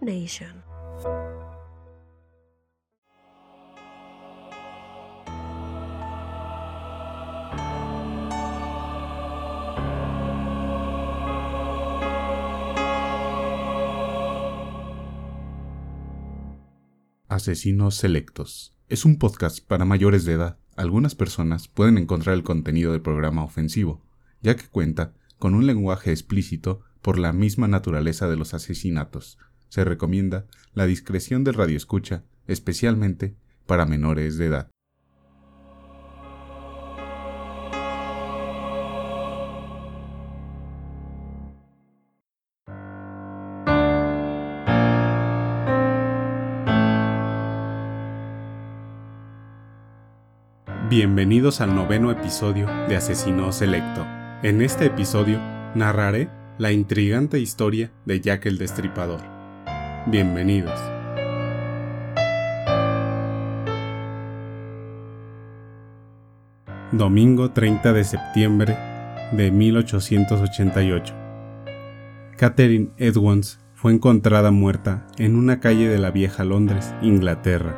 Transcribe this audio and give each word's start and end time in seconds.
Nation. 0.00 0.64
Asesinos 17.28 17.94
Selectos. 17.94 18.74
Es 18.88 19.04
un 19.04 19.18
podcast 19.18 19.64
para 19.64 19.84
mayores 19.84 20.24
de 20.24 20.32
edad. 20.32 20.58
Algunas 20.74 21.14
personas 21.14 21.68
pueden 21.68 21.98
encontrar 21.98 22.34
el 22.34 22.42
contenido 22.42 22.90
del 22.90 23.00
programa 23.00 23.44
ofensivo, 23.44 24.02
ya 24.40 24.56
que 24.56 24.66
cuenta 24.66 25.14
con 25.38 25.54
un 25.54 25.68
lenguaje 25.68 26.10
explícito 26.10 26.80
por 27.00 27.16
la 27.16 27.32
misma 27.32 27.68
naturaleza 27.68 28.28
de 28.28 28.36
los 28.36 28.54
asesinatos. 28.54 29.38
Se 29.68 29.84
recomienda 29.84 30.46
la 30.74 30.86
discreción 30.86 31.44
del 31.44 31.54
radioescucha, 31.54 32.24
especialmente 32.46 33.34
para 33.66 33.86
menores 33.86 34.38
de 34.38 34.46
edad. 34.46 34.70
Bienvenidos 50.88 51.60
al 51.60 51.74
noveno 51.74 52.10
episodio 52.10 52.66
de 52.88 52.96
Asesino 52.96 53.52
Selecto. 53.52 54.06
En 54.42 54.62
este 54.62 54.86
episodio 54.86 55.38
narraré 55.74 56.30
la 56.56 56.72
intrigante 56.72 57.38
historia 57.38 57.92
de 58.06 58.20
Jack 58.22 58.46
el 58.46 58.56
Destripador. 58.56 59.37
Bienvenidos. 60.10 60.80
Domingo 66.92 67.50
30 67.50 67.92
de 67.92 68.04
septiembre 68.04 68.78
de 69.32 69.50
1888. 69.50 71.14
Catherine 72.38 72.88
Edwards 72.96 73.60
fue 73.74 73.92
encontrada 73.92 74.50
muerta 74.50 75.06
en 75.18 75.36
una 75.36 75.60
calle 75.60 75.90
de 75.90 75.98
la 75.98 76.10
vieja 76.10 76.42
Londres, 76.42 76.94
Inglaterra. 77.02 77.76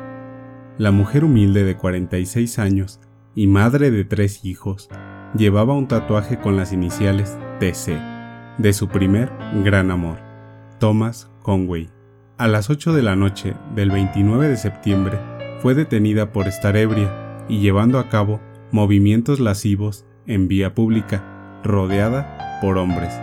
La 0.77 0.91
mujer 0.91 1.25
humilde 1.25 1.65
de 1.65 1.75
46 1.75 2.59
años 2.59 3.01
y 3.35 3.47
madre 3.47 3.91
de 3.91 4.05
tres 4.05 4.45
hijos 4.45 4.87
llevaba 5.35 5.73
un 5.73 5.89
tatuaje 5.89 6.39
con 6.39 6.55
las 6.55 6.71
iniciales 6.71 7.37
TC 7.59 7.99
de 8.57 8.71
su 8.71 8.87
primer 8.87 9.29
gran 9.65 9.91
amor, 9.91 10.19
Thomas 10.79 11.29
Conway. 11.41 11.89
A 12.41 12.47
las 12.47 12.71
8 12.71 12.93
de 12.93 13.03
la 13.03 13.15
noche 13.15 13.53
del 13.75 13.91
29 13.91 14.47
de 14.47 14.57
septiembre 14.57 15.19
fue 15.59 15.75
detenida 15.75 16.31
por 16.31 16.47
estar 16.47 16.75
ebria 16.75 17.45
y 17.47 17.59
llevando 17.59 17.99
a 17.99 18.09
cabo 18.09 18.41
movimientos 18.71 19.39
lascivos 19.39 20.07
en 20.25 20.47
vía 20.47 20.73
pública, 20.73 21.61
rodeada 21.63 22.59
por 22.59 22.79
hombres. 22.79 23.13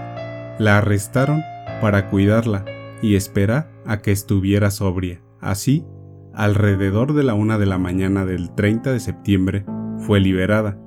La 0.61 0.79
arrestaron 0.79 1.43
para 1.81 2.11
cuidarla 2.11 2.65
y 3.03 3.17
esperar 3.17 3.73
a 3.87 4.03
que 4.03 4.13
estuviera 4.13 4.71
sobria. 4.71 5.21
Así, 5.41 5.85
alrededor 6.33 7.13
de 7.13 7.25
la 7.25 7.35
una 7.35 7.59
de 7.59 7.67
la 7.67 7.79
mañana 7.79 8.25
del 8.25 8.55
30 8.55 8.93
de 8.93 9.01
septiembre, 9.01 9.67
fue 9.99 10.21
liberada. 10.21 10.79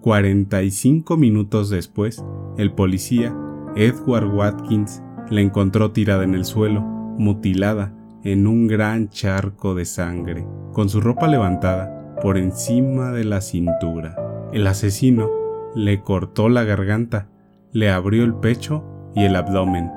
45 0.00 1.18
minutos 1.18 1.68
después, 1.68 2.24
el 2.56 2.72
policía 2.72 3.36
Edward 3.76 4.34
Watkins 4.34 5.02
la 5.28 5.42
encontró 5.42 5.90
tirada 5.90 6.24
en 6.24 6.34
el 6.34 6.46
suelo, 6.46 6.97
mutilada 7.18 7.92
en 8.24 8.46
un 8.46 8.66
gran 8.66 9.08
charco 9.10 9.74
de 9.74 9.84
sangre, 9.84 10.46
con 10.72 10.88
su 10.88 11.00
ropa 11.00 11.28
levantada 11.28 12.16
por 12.20 12.38
encima 12.38 13.12
de 13.12 13.24
la 13.24 13.40
cintura. 13.40 14.16
El 14.52 14.66
asesino 14.66 15.28
le 15.74 16.02
cortó 16.02 16.48
la 16.48 16.64
garganta, 16.64 17.28
le 17.72 17.90
abrió 17.90 18.24
el 18.24 18.34
pecho 18.34 18.84
y 19.14 19.24
el 19.24 19.36
abdomen, 19.36 19.90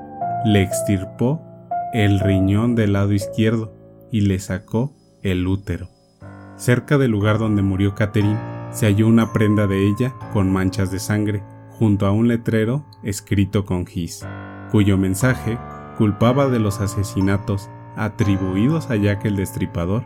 le 0.44 0.62
extirpó 0.62 1.42
el 1.92 2.20
riñón 2.20 2.74
del 2.74 2.94
lado 2.94 3.12
izquierdo 3.12 3.72
y 4.10 4.22
le 4.22 4.38
sacó 4.38 4.92
el 5.22 5.46
útero. 5.46 5.88
Cerca 6.56 6.98
del 6.98 7.10
lugar 7.10 7.38
donde 7.38 7.62
murió 7.62 7.94
Catherine 7.94 8.38
se 8.70 8.86
halló 8.86 9.08
una 9.08 9.32
prenda 9.32 9.66
de 9.66 9.88
ella 9.88 10.14
con 10.32 10.50
manchas 10.50 10.90
de 10.90 10.98
sangre 10.98 11.42
junto 11.70 12.06
a 12.06 12.12
un 12.12 12.28
letrero 12.28 12.86
escrito 13.02 13.64
con 13.64 13.86
gis, 13.86 14.24
cuyo 14.70 14.96
mensaje 14.96 15.58
culpaba 15.96 16.48
de 16.48 16.58
los 16.58 16.80
asesinatos 16.80 17.70
atribuidos 17.96 18.90
a 18.90 18.96
Jack 18.96 19.24
el 19.24 19.36
Destripador 19.36 20.04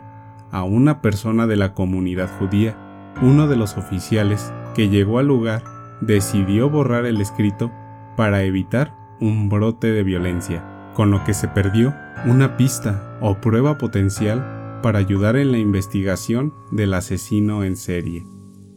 a 0.51 0.63
una 0.63 1.01
persona 1.01 1.47
de 1.47 1.55
la 1.55 1.73
comunidad 1.73 2.29
judía. 2.39 2.77
Uno 3.21 3.47
de 3.47 3.55
los 3.55 3.77
oficiales 3.77 4.53
que 4.75 4.89
llegó 4.89 5.19
al 5.19 5.27
lugar 5.27 5.63
decidió 6.01 6.69
borrar 6.69 7.05
el 7.05 7.19
escrito 7.21 7.71
para 8.15 8.43
evitar 8.43 8.95
un 9.19 9.49
brote 9.49 9.91
de 9.91 10.03
violencia, 10.03 10.63
con 10.93 11.11
lo 11.11 11.23
que 11.23 11.33
se 11.33 11.47
perdió 11.47 11.93
una 12.25 12.57
pista 12.57 13.17
o 13.21 13.35
prueba 13.41 13.77
potencial 13.77 14.79
para 14.81 14.99
ayudar 14.99 15.35
en 15.35 15.51
la 15.51 15.57
investigación 15.57 16.53
del 16.71 16.93
asesino 16.93 17.63
en 17.63 17.75
serie. 17.75 18.25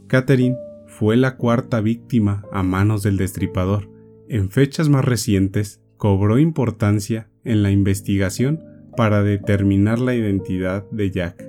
Catherine 0.06 0.56
fue 0.86 1.16
la 1.16 1.36
cuarta 1.36 1.80
víctima 1.80 2.42
a 2.52 2.62
manos 2.62 3.02
del 3.02 3.16
destripador. 3.16 3.88
En 4.28 4.50
fechas 4.50 4.88
más 4.88 5.04
recientes, 5.04 5.79
cobró 6.00 6.38
importancia 6.38 7.28
en 7.44 7.62
la 7.62 7.70
investigación 7.70 8.64
para 8.96 9.22
determinar 9.22 9.98
la 9.98 10.14
identidad 10.14 10.90
de 10.90 11.10
Jack. 11.10 11.46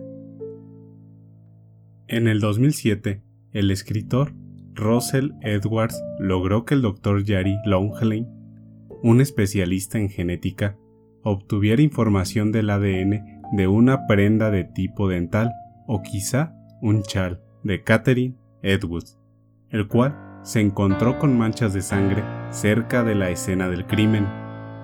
En 2.10 2.28
el 2.28 2.42
2007, 2.42 3.24
el 3.54 3.72
escritor 3.72 4.34
Russell 4.76 5.32
Edwards 5.42 6.04
logró 6.20 6.66
que 6.66 6.74
el 6.74 6.82
Dr. 6.82 7.26
Jerry 7.26 7.56
Longlein, 7.66 8.28
un 9.02 9.22
especialista 9.22 9.98
en 9.98 10.10
genética, 10.10 10.78
obtuviera 11.24 11.82
información 11.82 12.52
del 12.52 12.72
ADN 12.72 13.42
de 13.54 13.68
una 13.70 14.06
prenda 14.06 14.52
de 14.52 14.66
tipo 14.66 15.08
dental 15.08 15.50
o 15.88 16.02
quizá 16.02 16.54
un 16.82 17.04
chal 17.04 17.42
de 17.64 17.84
Catherine 17.84 18.36
Edwards 18.64 19.18
el 19.70 19.88
cual 19.88 20.31
se 20.44 20.60
encontró 20.60 21.20
con 21.20 21.38
manchas 21.38 21.74
de 21.74 21.82
sangre 21.82 22.24
cerca 22.50 23.04
de 23.04 23.16
la 23.16 23.30
escena 23.30 23.70
del 23.70 23.86
crimen. 23.86 24.28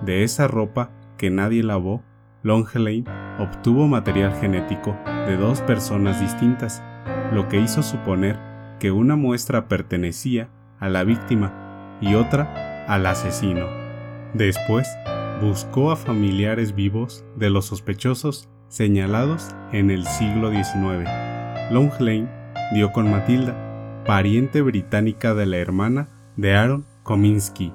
De 0.03 0.23
esa 0.23 0.47
ropa 0.47 0.91
que 1.17 1.29
nadie 1.29 1.63
lavó, 1.63 2.03
Longelain 2.43 3.05
obtuvo 3.39 3.87
material 3.87 4.33
genético 4.39 4.95
de 5.25 5.37
dos 5.37 5.61
personas 5.61 6.21
distintas, 6.21 6.83
lo 7.33 7.47
que 7.47 7.59
hizo 7.59 7.83
suponer 7.83 8.37
que 8.79 8.91
una 8.91 9.15
muestra 9.15 9.67
pertenecía 9.67 10.49
a 10.79 10.89
la 10.89 11.03
víctima 11.03 11.97
y 12.01 12.13
otra 12.13 12.85
al 12.87 13.05
asesino. 13.05 13.65
Después, 14.33 14.87
buscó 15.41 15.91
a 15.91 15.95
familiares 15.95 16.75
vivos 16.75 17.25
de 17.35 17.49
los 17.49 17.65
sospechosos 17.65 18.49
señalados 18.67 19.55
en 19.71 19.91
el 19.91 20.05
siglo 20.05 20.51
XIX. 20.51 21.09
Longelain 21.71 22.29
dio 22.73 22.91
con 22.91 23.09
Matilda, 23.09 23.55
pariente 24.07 24.61
británica 24.61 25.33
de 25.33 25.45
la 25.45 25.57
hermana 25.57 26.07
de 26.37 26.55
Aaron 26.55 26.85
Kominsky, 27.03 27.73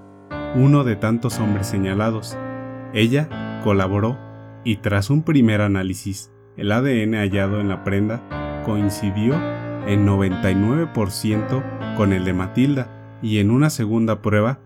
uno 0.54 0.82
de 0.82 0.96
tantos 0.96 1.38
hombres 1.38 1.66
señalados. 1.66 2.38
Ella 2.94 3.60
colaboró 3.62 4.18
y 4.64 4.76
tras 4.76 5.10
un 5.10 5.24
primer 5.24 5.60
análisis, 5.60 6.32
el 6.56 6.72
ADN 6.72 7.16
hallado 7.16 7.60
en 7.60 7.68
la 7.68 7.84
prenda 7.84 8.62
coincidió 8.64 9.34
en 9.86 10.06
99% 10.06 11.96
con 11.98 12.14
el 12.14 12.24
de 12.24 12.32
Matilda 12.32 13.18
y 13.20 13.38
en 13.38 13.50
una 13.50 13.68
segunda 13.68 14.22
prueba 14.22 14.58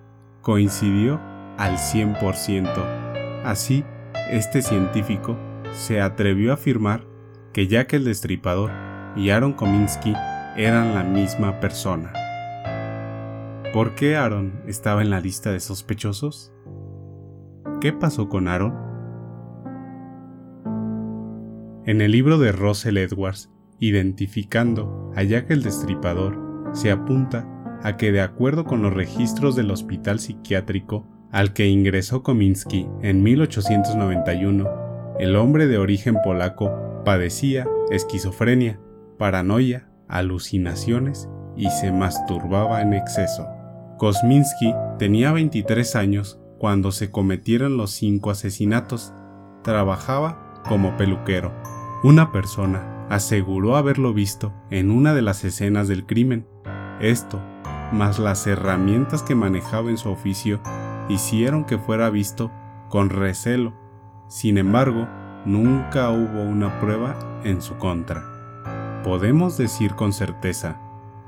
coincidió 0.42 1.20
al 1.58 1.78
100%. 1.78 3.42
Así, 3.44 3.82
este 4.30 4.62
científico 4.62 5.36
se 5.72 6.00
atrevió 6.00 6.52
a 6.52 6.54
afirmar 6.54 7.02
que 7.52 7.66
Jack 7.66 7.94
el 7.94 8.04
Destripador 8.04 8.70
y 9.16 9.30
Aaron 9.30 9.52
Kominsky 9.52 10.14
eran 10.56 10.94
la 10.94 11.04
misma 11.04 11.60
persona. 11.60 12.12
¿Por 13.74 13.94
qué 13.94 14.16
Aaron 14.16 14.62
estaba 14.66 15.02
en 15.02 15.10
la 15.10 15.20
lista 15.20 15.52
de 15.52 15.60
sospechosos? 15.60 16.50
¿Qué 17.82 17.92
pasó 17.92 18.30
con 18.30 18.48
Aaron? 18.48 18.74
En 21.84 22.00
el 22.00 22.10
libro 22.10 22.38
de 22.38 22.52
Russell 22.52 22.96
Edwards, 22.96 23.50
identificando 23.80 25.12
a 25.14 25.22
Jack 25.22 25.50
el 25.50 25.62
Destripador, 25.62 26.70
se 26.72 26.90
apunta 26.90 27.46
a 27.82 27.98
que 27.98 28.10
de 28.10 28.22
acuerdo 28.22 28.64
con 28.64 28.80
los 28.80 28.94
registros 28.94 29.56
del 29.56 29.70
hospital 29.70 30.20
psiquiátrico 30.20 31.06
al 31.32 31.52
que 31.52 31.66
ingresó 31.66 32.22
Kominsky 32.22 32.88
en 33.02 33.22
1891, 33.22 35.16
el 35.20 35.36
hombre 35.36 35.66
de 35.66 35.76
origen 35.76 36.16
polaco 36.24 37.02
padecía 37.04 37.68
esquizofrenia, 37.90 38.80
paranoia 39.18 39.85
alucinaciones 40.08 41.28
y 41.56 41.70
se 41.70 41.92
masturbaba 41.92 42.82
en 42.82 42.94
exceso. 42.94 43.46
Kosminski 43.98 44.74
tenía 44.98 45.32
23 45.32 45.96
años 45.96 46.40
cuando 46.58 46.92
se 46.92 47.10
cometieron 47.10 47.76
los 47.76 47.90
cinco 47.92 48.30
asesinatos. 48.30 49.12
trabajaba 49.62 50.62
como 50.68 50.96
peluquero. 50.96 51.52
Una 52.04 52.30
persona 52.30 53.06
aseguró 53.08 53.76
haberlo 53.76 54.12
visto 54.12 54.52
en 54.70 54.90
una 54.90 55.12
de 55.12 55.22
las 55.22 55.44
escenas 55.44 55.88
del 55.88 56.06
crimen. 56.06 56.46
Esto, 57.00 57.40
más 57.92 58.18
las 58.18 58.46
herramientas 58.46 59.22
que 59.22 59.34
manejaba 59.34 59.90
en 59.90 59.98
su 59.98 60.10
oficio, 60.10 60.60
hicieron 61.08 61.64
que 61.64 61.78
fuera 61.78 62.10
visto 62.10 62.50
con 62.88 63.10
recelo. 63.10 63.72
Sin 64.28 64.58
embargo, 64.58 65.08
nunca 65.44 66.10
hubo 66.10 66.42
una 66.42 66.78
prueba 66.80 67.16
en 67.44 67.60
su 67.62 67.76
contra. 67.76 68.35
¿Podemos 69.06 69.56
decir 69.56 69.94
con 69.94 70.12
certeza 70.12 70.80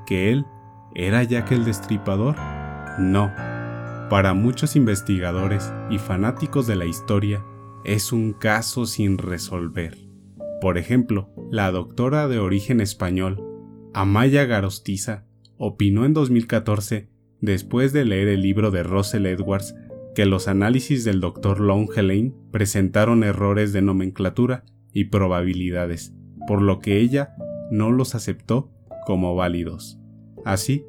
que 0.05 0.33
él 0.33 0.47
era 0.97 1.23
Jack 1.23 1.53
el 1.53 1.65
Destripador? 1.65 2.35
No. 2.99 3.33
Para 4.11 4.35
muchos 4.35 4.75
investigadores 4.75 5.73
y 5.89 5.99
fanáticos 5.99 6.67
de 6.67 6.75
la 6.75 6.87
historia, 6.87 7.45
es 7.85 8.13
un 8.13 8.33
caso 8.33 8.85
sin 8.85 9.17
resolver. 9.17 9.97
Por 10.61 10.77
ejemplo, 10.77 11.31
la 11.53 11.71
doctora 11.71 12.27
de 12.27 12.41
origen 12.41 12.81
español, 12.81 13.41
Amaya 13.95 14.45
Garostiza, 14.45 15.25
opinó 15.57 16.05
en 16.05 16.15
2014, 16.15 17.09
después 17.41 17.93
de 17.93 18.05
leer 18.05 18.27
el 18.27 18.43
libro 18.43 18.73
de 18.73 18.83
Russell 18.83 19.27
Edwards, 19.27 19.77
que 20.17 20.27
los 20.27 20.49
análisis 20.49 21.05
del 21.05 21.21
Dr. 21.21 21.61
Longelain 21.61 22.35
presentaron 22.51 23.23
errores 23.23 23.73
de 23.73 23.83
nomenclatura 23.83 24.65
y 24.93 25.05
probabilidades, 25.05 26.13
por 26.49 26.61
lo 26.61 26.81
que 26.81 26.99
ella 26.99 27.37
no 27.71 27.91
los 27.91 28.15
aceptó 28.15 28.71
como 29.07 29.35
válidos. 29.35 29.99
Así, 30.45 30.85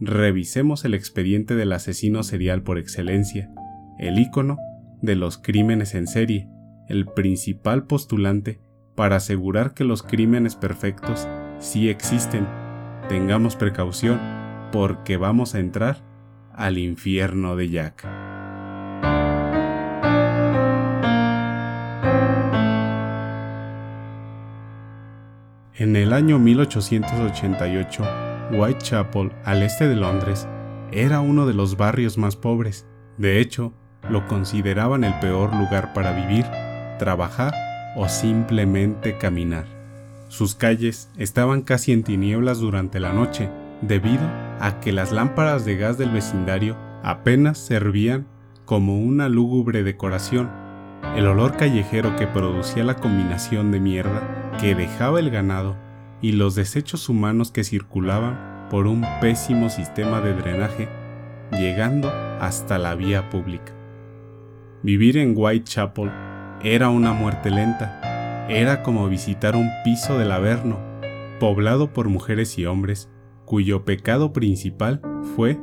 revisemos 0.00 0.84
el 0.84 0.94
expediente 0.94 1.54
del 1.54 1.72
asesino 1.72 2.22
serial 2.22 2.62
por 2.62 2.78
excelencia, 2.78 3.50
el 3.98 4.18
ícono 4.18 4.58
de 5.02 5.16
los 5.16 5.38
crímenes 5.38 5.94
en 5.94 6.06
serie, 6.06 6.48
el 6.88 7.06
principal 7.06 7.86
postulante 7.86 8.60
para 8.94 9.16
asegurar 9.16 9.74
que 9.74 9.84
los 9.84 10.02
crímenes 10.02 10.56
perfectos 10.56 11.28
sí 11.58 11.88
existen. 11.88 12.46
Tengamos 13.08 13.56
precaución 13.56 14.20
porque 14.72 15.16
vamos 15.16 15.54
a 15.54 15.60
entrar 15.60 15.98
al 16.52 16.78
infierno 16.78 17.56
de 17.56 17.70
Jack. 17.70 18.23
En 25.84 25.96
el 25.96 26.14
año 26.14 26.38
1888, 26.38 28.04
Whitechapel, 28.52 29.32
al 29.44 29.62
este 29.62 29.86
de 29.86 29.96
Londres, 29.96 30.48
era 30.90 31.20
uno 31.20 31.44
de 31.44 31.52
los 31.52 31.76
barrios 31.76 32.16
más 32.16 32.36
pobres. 32.36 32.86
De 33.18 33.38
hecho, 33.38 33.74
lo 34.08 34.26
consideraban 34.26 35.04
el 35.04 35.12
peor 35.20 35.54
lugar 35.54 35.92
para 35.92 36.12
vivir, 36.12 36.46
trabajar 36.98 37.52
o 37.96 38.08
simplemente 38.08 39.18
caminar. 39.18 39.66
Sus 40.28 40.54
calles 40.54 41.10
estaban 41.18 41.60
casi 41.60 41.92
en 41.92 42.02
tinieblas 42.02 42.60
durante 42.60 42.98
la 42.98 43.12
noche, 43.12 43.50
debido 43.82 44.26
a 44.60 44.80
que 44.80 44.90
las 44.90 45.12
lámparas 45.12 45.66
de 45.66 45.76
gas 45.76 45.98
del 45.98 46.12
vecindario 46.12 46.78
apenas 47.02 47.58
servían 47.58 48.26
como 48.64 48.98
una 48.98 49.28
lúgubre 49.28 49.82
decoración. 49.82 50.63
El 51.16 51.28
olor 51.28 51.56
callejero 51.56 52.16
que 52.16 52.26
producía 52.26 52.82
la 52.82 52.96
combinación 52.96 53.70
de 53.70 53.78
mierda 53.78 54.56
que 54.60 54.74
dejaba 54.74 55.20
el 55.20 55.30
ganado 55.30 55.76
y 56.20 56.32
los 56.32 56.56
desechos 56.56 57.08
humanos 57.08 57.52
que 57.52 57.62
circulaban 57.62 58.66
por 58.68 58.88
un 58.88 59.04
pésimo 59.20 59.70
sistema 59.70 60.20
de 60.20 60.34
drenaje, 60.34 60.88
llegando 61.52 62.10
hasta 62.40 62.78
la 62.78 62.96
vía 62.96 63.30
pública. 63.30 63.72
Vivir 64.82 65.16
en 65.16 65.34
Whitechapel 65.36 66.10
era 66.64 66.88
una 66.88 67.12
muerte 67.12 67.48
lenta, 67.50 68.46
era 68.48 68.82
como 68.82 69.08
visitar 69.08 69.54
un 69.54 69.70
piso 69.84 70.18
del 70.18 70.32
Averno, 70.32 70.80
poblado 71.38 71.92
por 71.92 72.08
mujeres 72.08 72.58
y 72.58 72.66
hombres, 72.66 73.08
cuyo 73.44 73.84
pecado 73.84 74.32
principal 74.32 75.00
fue 75.36 75.60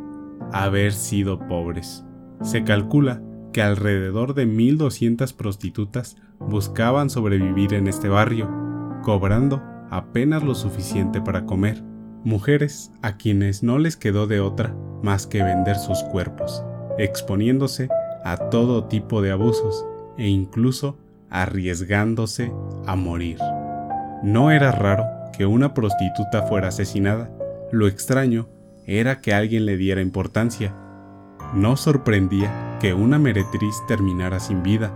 haber 0.54 0.94
sido 0.94 1.46
pobres. 1.48 2.06
Se 2.42 2.64
calcula 2.64 3.22
que 3.52 3.62
alrededor 3.62 4.34
de 4.34 4.48
1.200 4.48 5.34
prostitutas 5.36 6.18
buscaban 6.40 7.10
sobrevivir 7.10 7.74
en 7.74 7.88
este 7.88 8.10
barrio, 8.10 8.50
cobrando 9.04 9.62
apenas 9.90 10.44
lo 10.44 10.56
suficiente 10.56 11.22
para 11.22 11.46
comer, 11.46 11.84
mujeres 12.24 12.92
a 13.02 13.18
quienes 13.18 13.64
no 13.64 13.78
les 13.78 13.98
quedó 13.98 14.28
de 14.28 14.40
otra 14.40 14.76
más 15.04 15.28
que 15.28 15.44
vender 15.44 15.76
sus 15.76 16.04
cuerpos, 16.04 16.64
exponiéndose 16.98 17.90
a 18.24 18.38
todo 18.50 18.86
tipo 18.86 19.22
de 19.22 19.32
abusos 19.32 19.86
e 20.18 20.28
incluso 20.28 20.98
arriesgándose 21.30 22.52
a 22.86 22.96
morir. 22.96 23.38
No 24.24 24.52
era 24.52 24.72
raro 24.72 25.06
que 25.36 25.46
una 25.46 25.74
prostituta 25.74 26.44
fuera 26.44 26.68
asesinada, 26.68 27.32
lo 27.72 27.88
extraño 27.88 28.48
era 28.86 29.22
que 29.22 29.34
alguien 29.34 29.66
le 29.66 29.78
diera 29.78 30.02
importancia. 30.02 30.76
No 31.54 31.76
sorprendía 31.76 32.78
que 32.80 32.94
una 32.94 33.20
meretriz 33.20 33.76
terminara 33.86 34.40
sin 34.40 34.64
vida, 34.64 34.94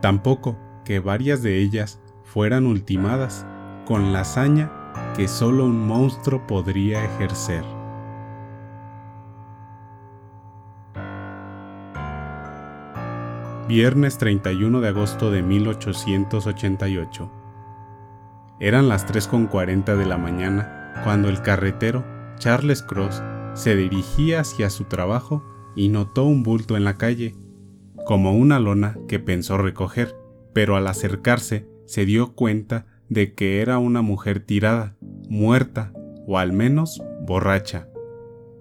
tampoco 0.00 0.56
que 0.84 1.00
varias 1.00 1.42
de 1.42 1.58
ellas 1.58 2.00
fueran 2.22 2.66
ultimadas 2.66 3.44
con 3.86 4.12
la 4.12 4.20
hazaña 4.20 4.70
que 5.16 5.26
solo 5.26 5.64
un 5.64 5.84
monstruo 5.84 6.46
podría 6.46 7.04
ejercer. 7.04 7.64
Viernes 13.66 14.16
31 14.18 14.80
de 14.80 14.88
agosto 14.88 15.32
de 15.32 15.42
1888. 15.42 17.30
Eran 18.60 18.88
las 18.88 19.08
3.40 19.08 19.96
de 19.96 20.06
la 20.06 20.18
mañana 20.18 21.02
cuando 21.02 21.28
el 21.28 21.42
carretero 21.42 22.04
Charles 22.38 22.84
Cross 22.84 23.20
se 23.54 23.74
dirigía 23.74 24.40
hacia 24.40 24.70
su 24.70 24.84
trabajo 24.84 25.55
y 25.76 25.88
notó 25.88 26.24
un 26.24 26.42
bulto 26.42 26.76
en 26.76 26.84
la 26.84 26.96
calle, 26.96 27.36
como 28.06 28.36
una 28.36 28.58
lona 28.58 28.98
que 29.06 29.20
pensó 29.20 29.58
recoger, 29.58 30.16
pero 30.52 30.76
al 30.76 30.86
acercarse 30.86 31.68
se 31.84 32.06
dio 32.06 32.34
cuenta 32.34 32.86
de 33.08 33.34
que 33.34 33.60
era 33.60 33.78
una 33.78 34.02
mujer 34.02 34.40
tirada, 34.40 34.96
muerta 35.28 35.92
o 36.26 36.38
al 36.38 36.52
menos 36.52 37.02
borracha. 37.24 37.88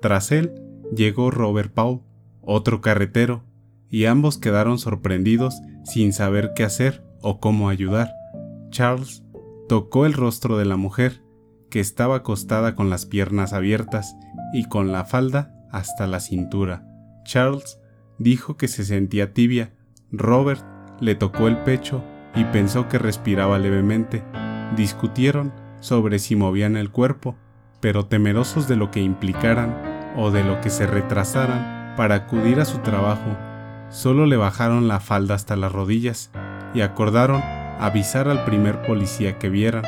Tras 0.02 0.32
él 0.32 0.54
llegó 0.96 1.32
Robert 1.32 1.74
Paul, 1.74 2.02
otro 2.42 2.82
carretero, 2.82 3.44
y 3.90 4.06
ambos 4.06 4.38
quedaron 4.38 4.78
sorprendidos 4.78 5.56
sin 5.84 6.14
saber 6.14 6.52
qué 6.56 6.64
hacer 6.64 7.04
o 7.22 7.40
cómo 7.40 7.70
ayudar. 7.70 8.12
Charles 8.70 9.24
tocó 9.68 10.06
el 10.06 10.14
rostro 10.14 10.58
de 10.58 10.66
la 10.66 10.76
mujer, 10.76 11.24
que 11.70 11.80
estaba 11.80 12.18
acostada 12.18 12.76
con 12.76 12.90
las 12.90 13.06
piernas 13.06 13.54
abiertas 13.54 14.16
y 14.54 14.66
con 14.66 14.92
la 14.92 15.06
falda 15.06 15.54
hasta 15.72 16.08
la 16.08 16.20
cintura. 16.20 16.86
Charles 17.26 17.80
dijo 18.18 18.56
que 18.56 18.70
se 18.70 18.86
sentía 18.86 19.34
tibia. 19.34 19.74
Robert 20.12 20.64
le 21.02 21.16
tocó 21.16 21.48
el 21.48 21.58
pecho 21.58 22.02
y 22.36 22.46
pensó 22.46 22.88
que 22.88 22.98
respiraba 22.98 23.60
levemente. 23.60 24.24
Discutieron 24.78 25.52
sobre 25.82 26.20
si 26.20 26.36
movían 26.36 26.78
el 26.78 26.92
cuerpo, 26.92 27.36
pero 27.82 28.06
temerosos 28.06 28.68
de 28.68 28.78
lo 28.78 28.92
que 28.92 29.02
implicaran 29.02 30.14
o 30.16 30.32
de 30.32 30.44
lo 30.44 30.62
que 30.62 30.70
se 30.70 30.88
retrasaran 30.88 31.94
para 31.98 32.16
acudir 32.16 32.60
a 32.60 32.66
su 32.66 32.80
trabajo, 32.80 33.38
solo 33.90 34.26
le 34.26 34.38
bajaron 34.38 34.88
la 34.88 35.00
falda 35.00 35.36
hasta 35.36 35.56
las 35.56 35.72
rodillas 35.72 36.32
y 36.74 36.82
acordaron 36.82 37.42
avisar 37.80 38.28
al 38.28 38.44
primer 38.46 38.82
policía 38.82 39.38
que 39.38 39.50
vieran. 39.50 39.84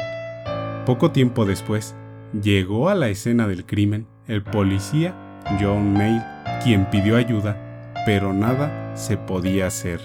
Poco 0.85 1.11
tiempo 1.11 1.45
después, 1.45 1.95
llegó 2.41 2.89
a 2.89 2.95
la 2.95 3.09
escena 3.09 3.47
del 3.47 3.65
crimen 3.65 4.07
el 4.27 4.43
policía 4.43 5.15
John 5.59 5.93
Mail, 5.93 6.21
quien 6.63 6.85
pidió 6.89 7.17
ayuda, 7.17 7.93
pero 8.05 8.33
nada 8.33 8.95
se 8.95 9.17
podía 9.17 9.67
hacer. 9.67 9.99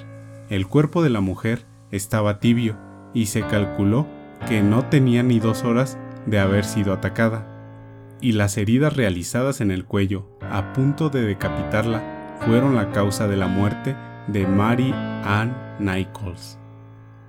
El 0.48 0.66
cuerpo 0.66 1.02
de 1.02 1.10
la 1.10 1.20
mujer 1.20 1.64
estaba 1.90 2.40
tibio 2.40 2.76
y 3.14 3.26
se 3.26 3.42
calculó 3.42 4.06
que 4.48 4.62
no 4.62 4.84
tenía 4.86 5.22
ni 5.22 5.38
dos 5.40 5.64
horas 5.64 5.98
de 6.26 6.38
haber 6.38 6.64
sido 6.64 6.92
atacada, 6.92 7.46
y 8.20 8.32
las 8.32 8.56
heridas 8.56 8.96
realizadas 8.96 9.60
en 9.60 9.70
el 9.70 9.84
cuello 9.84 10.28
a 10.40 10.72
punto 10.72 11.10
de 11.10 11.22
decapitarla 11.22 12.38
fueron 12.44 12.74
la 12.74 12.90
causa 12.92 13.26
de 13.28 13.36
la 13.36 13.46
muerte 13.46 13.96
de 14.28 14.46
Mary 14.46 14.92
Ann 15.24 15.54
Nichols. 15.78 16.58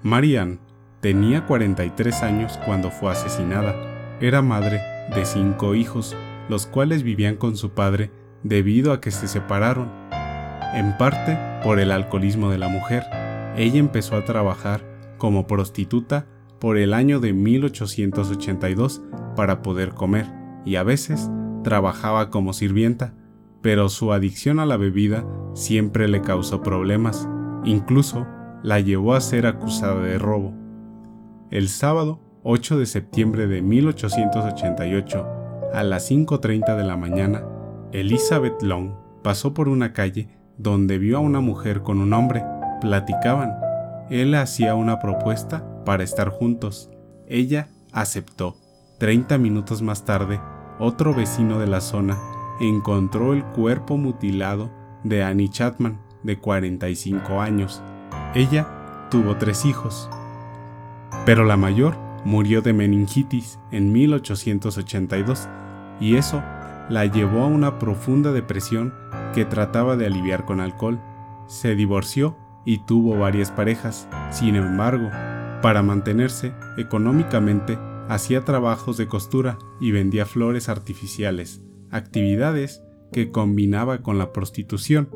Mary 0.01 0.37
Ann 0.37 0.59
tenía 1.01 1.45
43 1.45 2.23
años 2.23 2.59
cuando 2.65 2.91
fue 2.91 3.11
asesinada. 3.11 3.75
Era 4.19 4.41
madre 4.41 4.81
de 5.13 5.25
cinco 5.25 5.75
hijos, 5.75 6.15
los 6.49 6.65
cuales 6.65 7.03
vivían 7.03 7.35
con 7.35 7.57
su 7.57 7.71
padre 7.71 8.11
debido 8.43 8.91
a 8.91 9.01
que 9.01 9.11
se 9.11 9.27
separaron, 9.27 9.89
en 10.73 10.97
parte 10.97 11.37
por 11.63 11.79
el 11.79 11.91
alcoholismo 11.91 12.49
de 12.49 12.57
la 12.57 12.67
mujer 12.67 13.03
ella 13.55 13.79
empezó 13.79 14.15
a 14.15 14.25
trabajar 14.25 14.81
como 15.17 15.45
prostituta 15.47 16.25
por 16.59 16.77
el 16.77 16.93
año 16.93 17.19
de 17.19 17.33
1882 17.33 19.03
para 19.35 19.61
poder 19.61 19.93
comer 19.93 20.25
y 20.65 20.75
a 20.77 20.83
veces 20.83 21.29
trabajaba 21.63 22.29
como 22.29 22.53
sirvienta, 22.53 23.13
pero 23.61 23.89
su 23.89 24.11
adicción 24.11 24.59
a 24.59 24.65
la 24.65 24.77
bebida 24.77 25.25
siempre 25.53 26.07
le 26.07 26.21
causó 26.21 26.61
problemas. 26.61 27.27
Incluso 27.63 28.27
la 28.63 28.79
llevó 28.79 29.13
a 29.13 29.21
ser 29.21 29.45
acusada 29.45 30.01
de 30.01 30.17
robo. 30.17 30.53
El 31.51 31.69
sábado 31.69 32.19
8 32.43 32.79
de 32.79 32.85
septiembre 32.85 33.47
de 33.47 33.61
1888, 33.61 35.27
a 35.73 35.83
las 35.83 36.09
5.30 36.09 36.75
de 36.75 36.83
la 36.83 36.97
mañana, 36.97 37.43
Elizabeth 37.93 38.63
Long 38.63 38.95
pasó 39.21 39.53
por 39.53 39.69
una 39.69 39.93
calle 39.93 40.27
donde 40.57 40.97
vio 40.97 41.17
a 41.17 41.19
una 41.19 41.41
mujer 41.41 41.83
con 41.83 42.01
un 42.01 42.11
hombre. 42.13 42.43
Platicaban. 42.81 43.53
Él 44.09 44.33
hacía 44.33 44.73
una 44.73 44.97
propuesta 44.99 45.63
para 45.85 46.03
estar 46.03 46.29
juntos. 46.29 46.89
Ella 47.27 47.67
aceptó. 47.91 48.57
Treinta 48.97 49.37
minutos 49.37 49.83
más 49.83 50.05
tarde, 50.05 50.41
otro 50.79 51.13
vecino 51.13 51.59
de 51.59 51.67
la 51.67 51.81
zona 51.81 52.17
encontró 52.59 53.33
el 53.33 53.43
cuerpo 53.43 53.97
mutilado 53.97 54.71
de 55.03 55.23
Annie 55.23 55.49
Chapman, 55.49 56.01
de 56.23 56.39
45 56.39 57.41
años. 57.41 57.83
Ella 58.33 59.07
tuvo 59.11 59.37
tres 59.37 59.65
hijos, 59.65 60.09
pero 61.27 61.43
la 61.43 61.57
mayor 61.57 61.95
murió 62.25 62.63
de 62.63 62.73
meningitis 62.73 63.59
en 63.71 63.91
1882 63.91 65.47
y 65.99 66.15
eso 66.15 66.41
la 66.89 67.05
llevó 67.05 67.43
a 67.43 67.47
una 67.47 67.79
profunda 67.79 68.31
depresión 68.31 68.93
que 69.33 69.45
trataba 69.45 69.95
de 69.97 70.05
aliviar 70.05 70.45
con 70.45 70.59
alcohol. 70.59 70.99
Se 71.47 71.75
divorció 71.75 72.37
y 72.65 72.85
tuvo 72.85 73.17
varias 73.17 73.51
parejas. 73.51 74.07
Sin 74.31 74.55
embargo, 74.55 75.09
para 75.61 75.81
mantenerse 75.81 76.53
económicamente, 76.77 77.77
hacía 78.09 78.45
trabajos 78.45 78.97
de 78.97 79.07
costura 79.07 79.57
y 79.79 79.91
vendía 79.91 80.25
flores 80.25 80.69
artificiales, 80.69 81.61
actividades 81.89 82.83
que 83.11 83.31
combinaba 83.31 84.01
con 84.01 84.17
la 84.17 84.33
prostitución. 84.33 85.09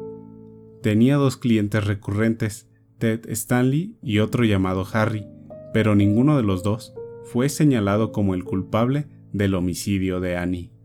Tenía 0.81 1.17
dos 1.17 1.37
clientes 1.37 1.85
recurrentes, 1.85 2.69
Ted 2.97 3.29
Stanley 3.29 3.97
y 4.01 4.19
otro 4.19 4.43
llamado 4.43 4.85
Harry, 4.93 5.27
pero 5.73 5.95
ninguno 5.95 6.37
de 6.37 6.43
los 6.43 6.63
dos 6.63 6.93
fue 7.25 7.49
señalado 7.49 8.11
como 8.11 8.33
el 8.33 8.43
culpable 8.43 9.07
del 9.33 9.53
homicidio 9.53 10.19
de 10.19 10.37
Annie. 10.37 10.76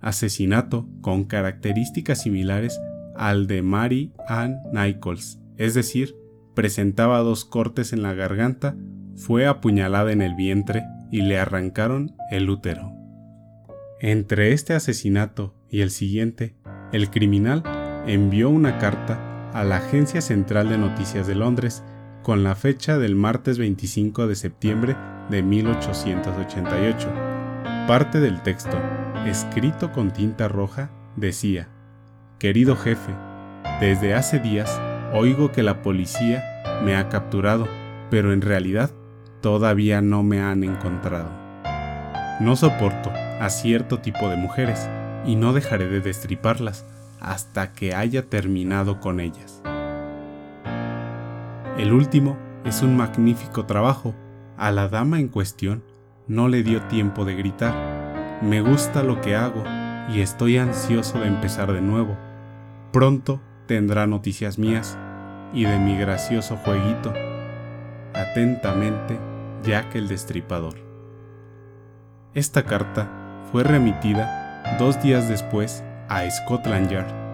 Asesinato 0.00 0.88
con 1.00 1.24
características 1.24 2.22
similares 2.22 2.80
al 3.16 3.46
de 3.46 3.62
Mary 3.62 4.12
Ann 4.28 4.58
Nichols, 4.72 5.40
es 5.56 5.74
decir, 5.74 6.14
presentaba 6.54 7.18
dos 7.20 7.44
cortes 7.44 7.92
en 7.92 8.02
la 8.02 8.14
garganta, 8.14 8.76
fue 9.14 9.46
apuñalada 9.46 10.12
en 10.12 10.22
el 10.22 10.34
vientre 10.34 10.84
y 11.10 11.22
le 11.22 11.38
arrancaron 11.38 12.14
el 12.30 12.50
útero. 12.50 12.92
Entre 14.00 14.52
este 14.52 14.74
asesinato 14.74 15.54
y 15.70 15.80
el 15.80 15.90
siguiente, 15.90 16.54
el 16.92 17.10
criminal 17.10 17.62
envió 18.06 18.50
una 18.50 18.78
carta 18.78 19.50
a 19.52 19.64
la 19.64 19.78
Agencia 19.78 20.20
Central 20.20 20.68
de 20.68 20.78
Noticias 20.78 21.26
de 21.26 21.34
Londres 21.34 21.82
con 22.22 22.44
la 22.44 22.54
fecha 22.54 22.98
del 22.98 23.14
martes 23.14 23.58
25 23.58 24.26
de 24.26 24.34
septiembre 24.34 24.96
de 25.30 25.42
1888. 25.42 27.08
Parte 27.86 28.20
del 28.20 28.42
texto, 28.42 28.76
escrito 29.26 29.92
con 29.92 30.12
tinta 30.12 30.48
roja, 30.48 30.90
decía, 31.16 31.68
Querido 32.38 32.76
jefe, 32.76 33.12
desde 33.80 34.14
hace 34.14 34.38
días 34.38 34.80
oigo 35.12 35.52
que 35.52 35.62
la 35.62 35.82
policía 35.82 36.44
me 36.84 36.96
ha 36.96 37.08
capturado, 37.08 37.68
pero 38.10 38.32
en 38.32 38.42
realidad 38.42 38.90
todavía 39.40 40.00
no 40.00 40.22
me 40.22 40.40
han 40.40 40.64
encontrado. 40.64 41.30
No 42.40 42.56
soporto 42.56 43.10
a 43.40 43.48
cierto 43.50 44.00
tipo 44.00 44.28
de 44.28 44.36
mujeres 44.36 44.88
y 45.24 45.36
no 45.36 45.52
dejaré 45.52 45.88
de 45.88 46.00
destriparlas 46.00 46.84
hasta 47.20 47.72
que 47.72 47.94
haya 47.94 48.26
terminado 48.26 49.00
con 49.00 49.20
ellas. 49.20 49.62
El 51.78 51.92
último 51.92 52.36
es 52.64 52.82
un 52.82 52.96
magnífico 52.96 53.66
trabajo. 53.66 54.14
A 54.56 54.70
la 54.70 54.88
dama 54.88 55.18
en 55.18 55.28
cuestión 55.28 55.82
no 56.26 56.48
le 56.48 56.62
dio 56.62 56.82
tiempo 56.82 57.24
de 57.24 57.34
gritar. 57.34 57.95
Me 58.42 58.60
gusta 58.60 59.02
lo 59.02 59.22
que 59.22 59.34
hago 59.34 59.64
y 60.10 60.20
estoy 60.20 60.58
ansioso 60.58 61.18
de 61.20 61.26
empezar 61.26 61.72
de 61.72 61.80
nuevo. 61.80 62.16
Pronto 62.92 63.40
tendrá 63.66 64.06
noticias 64.06 64.58
mías 64.58 64.98
y 65.54 65.64
de 65.64 65.78
mi 65.78 65.96
gracioso 65.96 66.56
jueguito. 66.56 67.14
Atentamente, 68.14 69.18
Jack 69.62 69.94
el 69.94 70.08
Destripador. 70.08 70.74
Esta 72.34 72.64
carta 72.64 73.08
fue 73.50 73.64
remitida 73.64 74.76
dos 74.78 75.02
días 75.02 75.28
después 75.28 75.82
a 76.08 76.28
Scotland 76.30 76.90
Yard. 76.90 77.25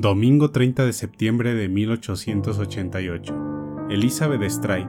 Domingo 0.00 0.52
30 0.52 0.86
de 0.86 0.92
septiembre 0.92 1.54
de 1.54 1.68
1888. 1.68 3.34
Elizabeth 3.90 4.48
Stride 4.48 4.86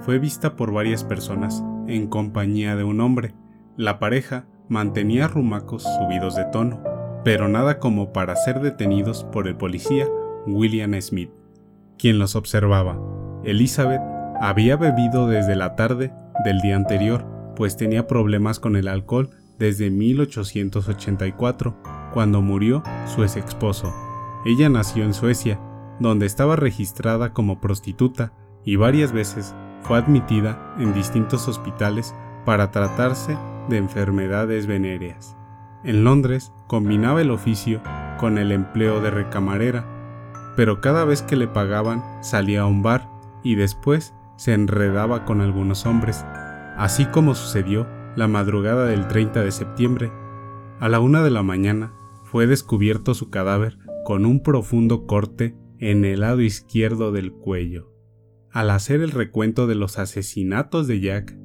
fue 0.00 0.18
vista 0.18 0.56
por 0.56 0.72
varias 0.72 1.04
personas 1.04 1.62
en 1.86 2.06
compañía 2.06 2.74
de 2.74 2.82
un 2.82 3.02
hombre. 3.02 3.34
La 3.76 3.98
pareja 3.98 4.46
mantenía 4.70 5.28
rumacos 5.28 5.82
subidos 5.82 6.36
de 6.36 6.46
tono, 6.46 6.82
pero 7.22 7.48
nada 7.48 7.78
como 7.78 8.14
para 8.14 8.34
ser 8.34 8.60
detenidos 8.60 9.24
por 9.24 9.46
el 9.46 9.56
policía 9.56 10.08
William 10.46 10.98
Smith, 11.02 11.28
quien 11.98 12.18
los 12.18 12.34
observaba. 12.34 12.98
Elizabeth 13.44 14.00
había 14.40 14.78
bebido 14.78 15.28
desde 15.28 15.54
la 15.54 15.76
tarde 15.76 16.14
del 16.46 16.62
día 16.62 16.76
anterior, 16.76 17.26
pues 17.56 17.76
tenía 17.76 18.06
problemas 18.06 18.58
con 18.58 18.74
el 18.76 18.88
alcohol 18.88 19.28
desde 19.58 19.90
1884, 19.90 21.76
cuando 22.14 22.40
murió 22.40 22.82
su 23.04 23.22
ex 23.22 23.36
esposo. 23.36 24.05
Ella 24.46 24.68
nació 24.68 25.02
en 25.02 25.12
Suecia, 25.12 25.58
donde 25.98 26.24
estaba 26.24 26.54
registrada 26.54 27.32
como 27.32 27.60
prostituta 27.60 28.32
y 28.64 28.76
varias 28.76 29.10
veces 29.10 29.56
fue 29.82 29.98
admitida 29.98 30.72
en 30.78 30.94
distintos 30.94 31.48
hospitales 31.48 32.14
para 32.44 32.70
tratarse 32.70 33.36
de 33.68 33.76
enfermedades 33.76 34.68
venéreas. 34.68 35.36
En 35.82 36.04
Londres 36.04 36.52
combinaba 36.68 37.22
el 37.22 37.32
oficio 37.32 37.82
con 38.20 38.38
el 38.38 38.52
empleo 38.52 39.00
de 39.00 39.10
recamarera, 39.10 39.84
pero 40.54 40.80
cada 40.80 41.04
vez 41.04 41.22
que 41.22 41.34
le 41.34 41.48
pagaban 41.48 42.04
salía 42.20 42.60
a 42.60 42.66
un 42.66 42.84
bar 42.84 43.10
y 43.42 43.56
después 43.56 44.14
se 44.36 44.54
enredaba 44.54 45.24
con 45.24 45.40
algunos 45.40 45.86
hombres, 45.86 46.24
así 46.76 47.06
como 47.06 47.34
sucedió 47.34 47.88
la 48.14 48.28
madrugada 48.28 48.84
del 48.84 49.08
30 49.08 49.42
de 49.42 49.50
septiembre. 49.50 50.12
A 50.78 50.88
la 50.88 51.00
una 51.00 51.24
de 51.24 51.30
la 51.30 51.42
mañana 51.42 51.94
fue 52.22 52.46
descubierto 52.46 53.12
su 53.14 53.28
cadáver 53.28 53.78
con 54.06 54.24
un 54.24 54.38
profundo 54.38 55.04
corte 55.04 55.56
en 55.80 56.04
el 56.04 56.20
lado 56.20 56.40
izquierdo 56.40 57.10
del 57.10 57.32
cuello. 57.32 57.92
Al 58.52 58.70
hacer 58.70 59.00
el 59.00 59.10
recuento 59.10 59.66
de 59.66 59.74
los 59.74 59.98
asesinatos 59.98 60.86
de 60.86 61.00
Jack, 61.00 61.36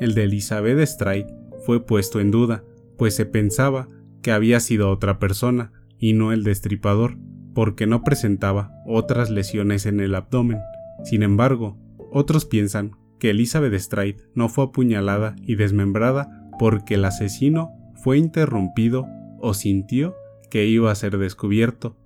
el 0.00 0.14
de 0.14 0.24
Elizabeth 0.24 0.86
Stride 0.86 1.34
fue 1.64 1.86
puesto 1.86 2.20
en 2.20 2.30
duda, 2.30 2.62
pues 2.98 3.16
se 3.16 3.24
pensaba 3.24 3.88
que 4.20 4.32
había 4.32 4.60
sido 4.60 4.90
otra 4.90 5.18
persona 5.18 5.72
y 5.98 6.12
no 6.12 6.32
el 6.32 6.44
destripador, 6.44 7.16
porque 7.54 7.86
no 7.86 8.04
presentaba 8.04 8.70
otras 8.84 9.30
lesiones 9.30 9.86
en 9.86 9.98
el 9.98 10.14
abdomen. 10.14 10.58
Sin 11.04 11.22
embargo, 11.22 11.78
otros 12.12 12.44
piensan 12.44 12.98
que 13.18 13.30
Elizabeth 13.30 13.80
Stride 13.80 14.18
no 14.34 14.50
fue 14.50 14.64
apuñalada 14.64 15.36
y 15.40 15.54
desmembrada 15.54 16.50
porque 16.58 16.96
el 16.96 17.04
asesino 17.06 17.70
fue 17.94 18.18
interrumpido 18.18 19.06
o 19.40 19.54
sintió 19.54 20.14
que 20.50 20.66
iba 20.66 20.92
a 20.92 20.94
ser 20.94 21.16
descubierto. 21.16 21.96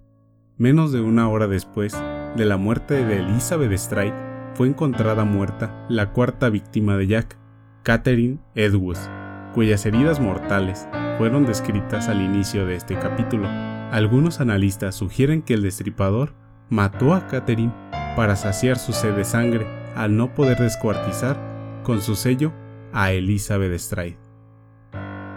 Menos 0.56 0.92
de 0.92 1.00
una 1.00 1.28
hora 1.28 1.49
después 1.49 2.00
de 2.37 2.44
la 2.44 2.56
muerte 2.56 3.04
de 3.04 3.18
Elizabeth 3.18 3.76
Stride, 3.76 4.14
fue 4.54 4.68
encontrada 4.68 5.25
muerta 5.25 5.84
la 5.88 6.12
cuarta 6.12 6.49
víctima 6.49 6.96
de 6.96 7.08
Jack, 7.08 7.37
Catherine 7.82 8.38
Edwards, 8.54 9.11
cuyas 9.52 9.84
heridas 9.84 10.20
mortales 10.20 10.87
fueron 11.18 11.44
descritas 11.44 12.08
al 12.08 12.23
inicio 12.23 12.66
de 12.66 12.76
este 12.76 12.96
capítulo. 12.96 13.49
Algunos 13.90 14.40
analistas 14.40 14.94
sugieren 14.94 15.42
que 15.42 15.54
el 15.54 15.62
destripador 15.62 16.34
mató 16.70 17.14
a 17.14 17.26
Catherine 17.26 17.75
para 18.14 18.37
saciar 18.37 18.78
su 18.78 18.92
sed 18.92 19.16
de 19.16 19.25
sangre 19.25 19.66
al 19.96 20.16
no 20.16 20.34
poder 20.34 20.58
descuartizar 20.58 21.37
con 21.82 22.00
su 22.00 22.14
sello 22.14 22.52
a 22.92 23.11
Elizabeth 23.11 23.76
Stride. 23.76 24.18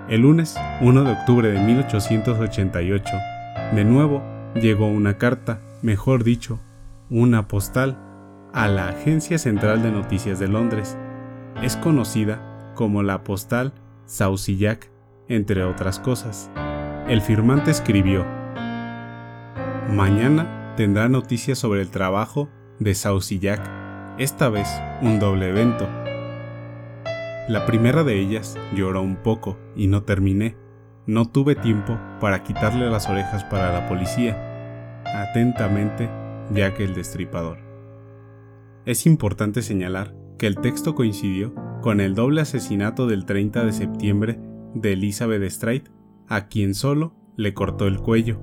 El 0.10 0.22
lunes 0.22 0.56
1 0.82 1.04
de 1.04 1.12
octubre 1.12 1.52
de 1.52 1.60
1888, 1.60 3.14
de 3.74 3.84
nuevo 3.84 4.37
llegó 4.56 4.88
una 4.88 5.18
carta, 5.18 5.62
mejor 5.82 6.24
dicho, 6.24 6.60
una 7.10 7.48
postal, 7.48 7.98
a 8.54 8.68
la 8.68 8.90
Agencia 8.90 9.38
Central 9.38 9.84
de 9.84 9.92
Noticias 9.92 10.40
de 10.40 10.48
Londres, 10.48 10.98
es 11.62 11.76
conocida 11.76 12.74
como 12.76 13.04
la 13.04 13.24
postal 13.24 13.74
Saucillac, 14.06 14.90
entre 15.28 15.64
otras 15.64 16.00
cosas. 16.00 16.50
El 17.08 17.22
firmante 17.22 17.72
escribió, 17.72 18.26
Mañana 19.92 20.74
tendrá 20.76 21.08
noticias 21.08 21.58
sobre 21.58 21.82
el 21.82 21.90
trabajo 21.90 22.50
de 22.80 22.94
Saucillac, 22.94 23.62
esta 24.18 24.50
vez 24.50 24.68
un 25.02 25.20
doble 25.20 25.50
evento. 25.50 25.88
La 27.48 27.66
primera 27.66 28.04
de 28.04 28.20
ellas 28.20 28.58
lloró 28.76 29.02
un 29.02 29.16
poco 29.16 29.58
y 29.76 29.88
no 29.88 30.04
terminé. 30.04 30.58
No 31.08 31.26
tuve 31.30 31.56
tiempo 31.56 31.98
para 32.20 32.44
quitarle 32.44 32.90
las 32.90 33.08
orejas 33.08 33.46
para 33.46 33.72
la 33.72 33.88
policía. 33.88 35.04
Atentamente, 35.06 36.10
Jack 36.54 36.82
el 36.82 36.94
Destripador. 36.94 37.60
Es 38.86 39.06
importante 39.06 39.62
señalar 39.62 40.14
que 40.38 40.48
el 40.48 40.58
texto 40.58 40.96
coincidió 40.96 41.56
con 41.82 42.02
el 42.02 42.14
doble 42.14 42.42
asesinato 42.42 43.08
del 43.08 43.24
30 43.24 43.64
de 43.64 43.72
septiembre 43.72 44.40
de 44.74 44.94
Elizabeth 44.94 45.50
Stride, 45.50 45.86
a 46.28 46.48
quien 46.48 46.76
solo 46.76 47.16
le 47.38 47.54
cortó 47.54 47.88
el 47.88 48.00
cuello, 48.00 48.42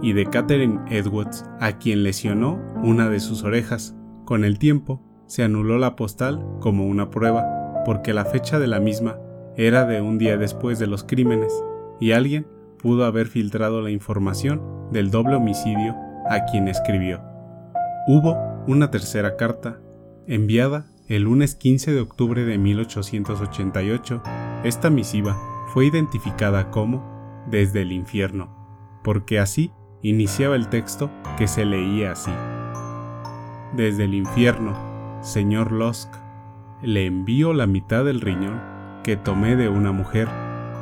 y 0.00 0.14
de 0.14 0.24
Catherine 0.24 0.80
Edwards, 0.88 1.44
a 1.60 1.72
quien 1.76 2.04
lesionó 2.04 2.58
una 2.82 3.10
de 3.10 3.20
sus 3.20 3.42
orejas. 3.42 3.94
Con 4.24 4.46
el 4.46 4.58
tiempo, 4.58 5.02
se 5.26 5.42
anuló 5.42 5.76
la 5.76 5.94
postal 5.94 6.42
como 6.58 6.86
una 6.86 7.10
prueba, 7.10 7.44
porque 7.84 8.14
la 8.14 8.24
fecha 8.24 8.58
de 8.58 8.66
la 8.66 8.80
misma 8.80 9.18
era 9.56 9.86
de 9.86 10.00
un 10.00 10.18
día 10.18 10.36
después 10.36 10.78
de 10.78 10.86
los 10.86 11.04
crímenes, 11.04 11.52
y 11.98 12.12
alguien 12.12 12.46
pudo 12.78 13.04
haber 13.04 13.26
filtrado 13.26 13.80
la 13.80 13.90
información 13.90 14.62
del 14.92 15.10
doble 15.10 15.36
homicidio 15.36 15.96
a 16.28 16.44
quien 16.44 16.68
escribió. 16.68 17.22
Hubo 18.06 18.36
una 18.66 18.90
tercera 18.90 19.36
carta, 19.36 19.80
enviada 20.26 20.86
el 21.08 21.22
lunes 21.22 21.54
15 21.54 21.92
de 21.92 22.00
octubre 22.00 22.44
de 22.44 22.58
1888. 22.58 24.22
Esta 24.64 24.90
misiva 24.90 25.36
fue 25.72 25.86
identificada 25.86 26.70
como 26.70 27.14
Desde 27.48 27.82
el 27.82 27.92
infierno, 27.92 29.00
porque 29.04 29.38
así 29.38 29.70
iniciaba 30.02 30.56
el 30.56 30.68
texto 30.68 31.10
que 31.38 31.46
se 31.46 31.64
leía 31.64 32.12
así. 32.12 32.32
Desde 33.76 34.04
el 34.04 34.14
infierno, 34.14 34.74
señor 35.22 35.70
Lusk, 35.70 36.12
le 36.82 37.06
envío 37.06 37.52
la 37.52 37.66
mitad 37.66 38.04
del 38.04 38.20
riñón 38.20 38.75
que 39.06 39.16
tomé 39.16 39.54
de 39.54 39.68
una 39.68 39.92
mujer, 39.92 40.26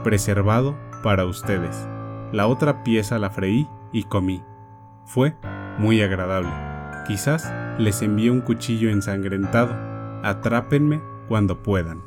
preservado 0.03 0.79
para 1.03 1.27
ustedes. 1.27 1.87
La 2.33 2.47
otra 2.47 2.83
pieza 2.83 3.19
la 3.19 3.29
freí 3.29 3.69
y 3.93 4.05
comí. 4.05 4.43
Fue 5.05 5.37
muy 5.79 6.01
agradable. 6.01 6.49
Quizás 7.07 7.53
les 7.79 8.01
envíe 8.01 8.31
un 8.31 8.41
cuchillo 8.41 8.89
ensangrentado. 8.89 9.75
Atrápenme 10.23 11.03
cuando 11.29 11.63
puedan. 11.63 12.01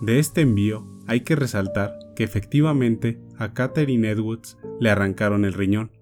De 0.00 0.18
este 0.18 0.40
envío 0.40 0.86
hay 1.06 1.20
que 1.20 1.36
resaltar 1.36 1.92
que 2.16 2.24
efectivamente 2.24 3.20
a 3.36 3.52
Catherine 3.52 4.08
Edwards 4.08 4.56
le 4.80 4.88
arrancaron 4.88 5.44
el 5.44 5.52
riñón, 5.52 5.92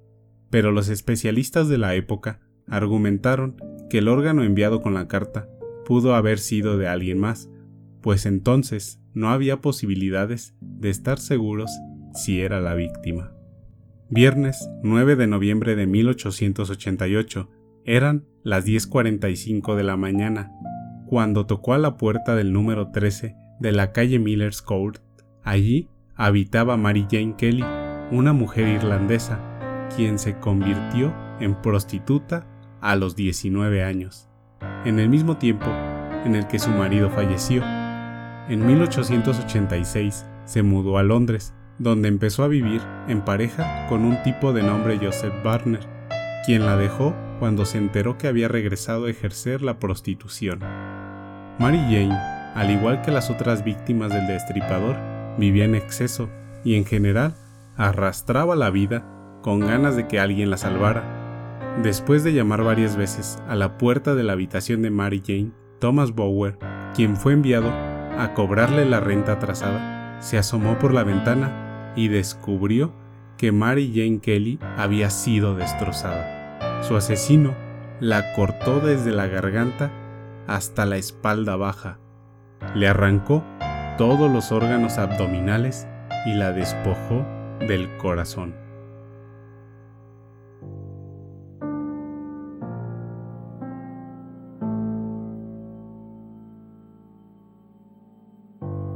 pero 0.51 0.71
los 0.71 0.89
especialistas 0.89 1.69
de 1.69 1.79
la 1.79 1.97
época 1.97 2.39
argumentaron 2.69 3.57
que 3.91 3.99
el 3.99 4.07
órgano 4.07 4.45
enviado 4.45 4.83
con 4.83 4.95
la 4.95 5.09
carta 5.09 5.49
pudo 5.85 6.15
haber 6.15 6.39
sido 6.39 6.79
de 6.79 6.87
alguien 6.87 7.19
más, 7.19 7.51
pues 8.03 8.25
entonces 8.25 9.02
no 9.15 9.31
había 9.31 9.61
posibilidades 9.61 10.55
de 10.61 10.91
estar 10.91 11.19
seguros 11.19 11.71
si 12.15 12.41
era 12.41 12.61
la 12.61 12.75
víctima. 12.75 13.33
Viernes 14.09 14.69
9 14.83 15.17
de 15.17 15.27
noviembre 15.27 15.75
de 15.75 15.87
1888, 15.87 17.49
eran 17.85 18.27
las 18.43 18.67
10.45 18.67 19.75
de 19.75 19.83
la 19.83 19.97
mañana, 19.97 20.53
cuando 21.07 21.47
tocó 21.47 21.75
a 21.75 21.79
la 21.79 21.97
puerta 21.97 22.35
del 22.37 22.53
número 22.53 22.91
13 22.91 23.37
de 23.59 23.73
la 23.73 23.93
calle 23.93 24.19
Miller's 24.19 24.63
Court. 24.63 25.01
Allí 25.43 25.89
habitaba 26.15 26.77
Mary 26.77 27.07
Jane 27.11 27.35
Kelly, 27.37 27.65
una 28.11 28.33
mujer 28.33 28.69
irlandesa, 28.69 29.41
quien 29.97 30.19
se 30.19 30.39
convirtió 30.39 31.15
en 31.41 31.55
prostituta 31.61 32.47
a 32.81 32.97
los 32.97 33.17
19 33.17 33.83
años, 33.83 34.29
en 34.85 34.99
el 34.99 35.09
mismo 35.09 35.39
tiempo 35.39 35.67
en 36.25 36.37
el 36.37 36.47
que 36.47 36.59
su 36.59 36.71
marido 36.71 37.11
falleció. 37.11 37.63
En 38.49 38.67
1886 38.67 40.27
se 40.45 40.63
mudó 40.63 40.99
a 40.99 41.05
Londres, 41.05 41.55
donde 41.79 42.09
empezó 42.09 42.43
a 42.43 42.49
vivir 42.49 42.81
en 43.07 43.23
pareja 43.23 43.87
con 43.89 44.05
un 44.05 44.21
tipo 44.25 44.53
de 44.53 44.65
nombre 44.65 44.99
Joseph 45.01 45.33
Barner, 45.45 45.87
quien 46.45 46.67
la 46.67 46.77
dejó 46.77 47.15
cuando 47.39 47.65
se 47.65 47.79
enteró 47.79 48.19
que 48.19 48.27
había 48.27 48.49
regresado 48.49 49.07
a 49.07 49.11
ejercer 49.11 49.63
la 49.63 49.79
prostitución. 49.79 50.59
Mary 51.59 51.79
Jane, 51.79 52.19
al 52.55 52.71
igual 52.71 53.03
que 53.03 53.13
las 53.13 53.31
otras 53.31 53.63
víctimas 53.63 54.13
del 54.13 54.27
destripador, 54.27 54.97
vivía 55.39 55.65
en 55.65 55.77
exceso 55.77 56.29
y 56.65 56.75
en 56.75 56.85
general 56.85 57.37
arrastraba 57.77 58.57
la 58.57 58.71
vida 58.71 59.07
con 59.43 59.61
ganas 59.61 59.97
de 59.97 60.09
que 60.09 60.19
alguien 60.19 60.51
la 60.51 60.57
salvara. 60.57 61.05
Después 61.83 62.25
de 62.25 62.33
llamar 62.33 62.65
varias 62.65 62.97
veces 62.97 63.39
a 63.49 63.55
la 63.55 63.79
puerta 63.79 64.17
de 64.17 64.25
la 64.25 64.33
habitación 64.33 64.83
de 64.83 64.91
Mary 64.91 65.23
Jane, 65.25 65.53
Thomas 65.79 66.13
Bower, 66.13 66.59
quien 66.95 67.17
fue 67.17 67.33
enviado 67.33 67.92
a 68.19 68.35
cobrarle 68.35 68.85
la 68.85 69.01
renta 69.01 69.33
atrasada, 69.33 70.19
se 70.21 70.39
asomó 70.39 70.79
por 70.79 70.93
la 70.93 71.05
ventana 71.05 71.93
y 71.97 72.09
descubrió 72.09 72.93
que 73.37 73.53
Mary 73.53 73.93
Jane 73.95 74.21
Kelly 74.21 74.59
había 74.77 75.11
sido 75.11 75.55
destrozada. 75.55 76.83
Su 76.83 76.97
asesino 76.97 77.55
la 78.01 78.33
cortó 78.35 78.81
desde 78.81 79.13
la 79.13 79.27
garganta 79.27 79.91
hasta 80.47 80.87
la 80.87 80.97
espalda 80.97 81.57
baja, 81.57 81.99
le 82.75 82.89
arrancó 82.89 83.43
todos 83.99 84.31
los 84.31 84.53
órganos 84.53 84.99
abdominales 84.99 85.87
y 86.27 86.35
la 86.35 86.53
despojó 86.53 87.27
del 87.61 87.97
corazón. 87.99 88.62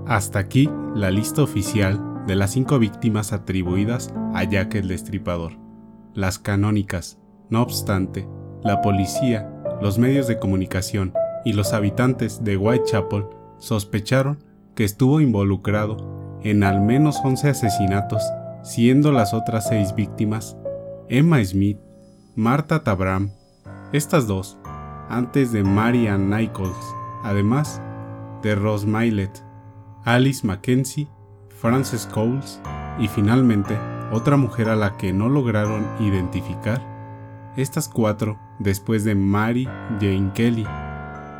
Hasta 0.07 0.39
aquí 0.39 0.71
la 0.95 1.11
lista 1.11 1.43
oficial 1.43 2.25
de 2.27 2.37
las 2.37 2.53
cinco 2.53 2.79
víctimas 2.79 3.33
atribuidas 3.33 4.15
a 4.35 4.45
Jack 4.45 4.77
el 4.77 4.89
Destripador. 4.89 5.53
Las 6.15 6.39
canónicas, 6.39 7.19
no 7.51 7.61
obstante, 7.61 8.29
la 8.63 8.83
policía, 8.83 9.53
los 9.83 9.99
medios 9.99 10.29
de 10.29 10.39
comunicación 10.39 11.13
y 11.45 11.55
los 11.55 11.73
habitantes 11.73 12.45
de 12.45 12.57
Whitechapel 12.57 13.27
sospecharon 13.59 14.39
que 14.77 14.85
estuvo 14.85 15.21
involucrado 15.21 16.39
en 16.43 16.63
al 16.63 16.81
menos 16.81 17.21
11 17.25 17.51
asesinatos, 17.51 18.23
siendo 18.63 19.11
las 19.11 19.35
otras 19.35 19.69
seis 19.69 19.95
víctimas 19.95 20.57
Emma 21.09 21.45
Smith, 21.45 21.79
Martha 22.37 22.85
Tabram, 22.85 23.31
estas 23.93 24.27
dos, 24.29 24.57
antes 25.09 25.53
de 25.53 25.65
Marian 25.65 26.31
Nichols, 26.31 26.77
además 27.25 27.81
de 28.43 28.55
Rose 28.55 28.87
Milet, 28.87 29.46
Alice 30.07 30.47
Mackenzie, 30.47 31.09
Frances 31.61 32.07
Coles 32.07 32.61
y 33.01 33.09
finalmente 33.09 33.77
otra 34.13 34.37
mujer 34.37 34.69
a 34.69 34.77
la 34.77 34.97
que 34.97 35.13
no 35.13 35.29
lograron 35.29 35.85
identificar. 35.99 36.81
Estas 37.57 37.89
cuatro 37.89 38.39
después 38.61 39.03
de 39.03 39.17
Mary 39.17 39.65
Jane 40.01 40.31
Kelly. 40.33 40.65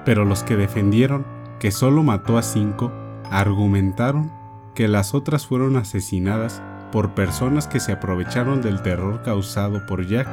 Pero 0.05 0.25
los 0.25 0.43
que 0.43 0.57
defendieron 0.57 1.25
que 1.61 1.71
solo 1.71 2.03
mató 2.03 2.39
a 2.39 2.43
cinco 2.43 2.91
argumentaron 3.31 4.33
que 4.75 4.89
las 4.89 5.15
otras 5.15 5.47
fueron 5.47 5.77
asesinadas 5.77 6.61
por 6.91 7.15
personas 7.15 7.69
que 7.69 7.79
se 7.79 7.93
aprovecharon 7.93 8.63
del 8.63 8.83
terror 8.83 9.23
causado 9.23 9.87
por 9.87 10.09
Jack 10.09 10.29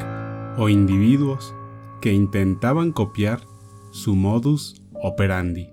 o 0.58 0.70
individuos 0.70 1.54
que 2.02 2.14
intentaban 2.14 2.94
copiar 2.94 3.42
su 3.92 4.16
modus 4.16 4.82
operandi. 5.04 5.73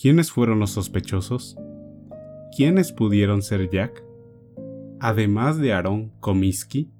¿Quiénes 0.00 0.30
fueron 0.30 0.60
los 0.60 0.70
sospechosos? 0.70 1.58
¿Quiénes 2.56 2.92
pudieron 2.92 3.42
ser 3.42 3.68
Jack? 3.68 4.04
Además 5.00 5.58
de 5.58 5.72
Aaron 5.72 6.12
Comiskey, 6.20 6.92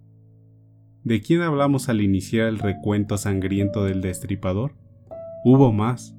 ¿de 1.04 1.20
quién 1.20 1.42
hablamos 1.42 1.88
al 1.88 2.00
iniciar 2.00 2.48
el 2.48 2.58
recuento 2.58 3.16
sangriento 3.16 3.84
del 3.84 4.00
destripador? 4.00 4.72
Hubo 5.44 5.72
más, 5.72 6.16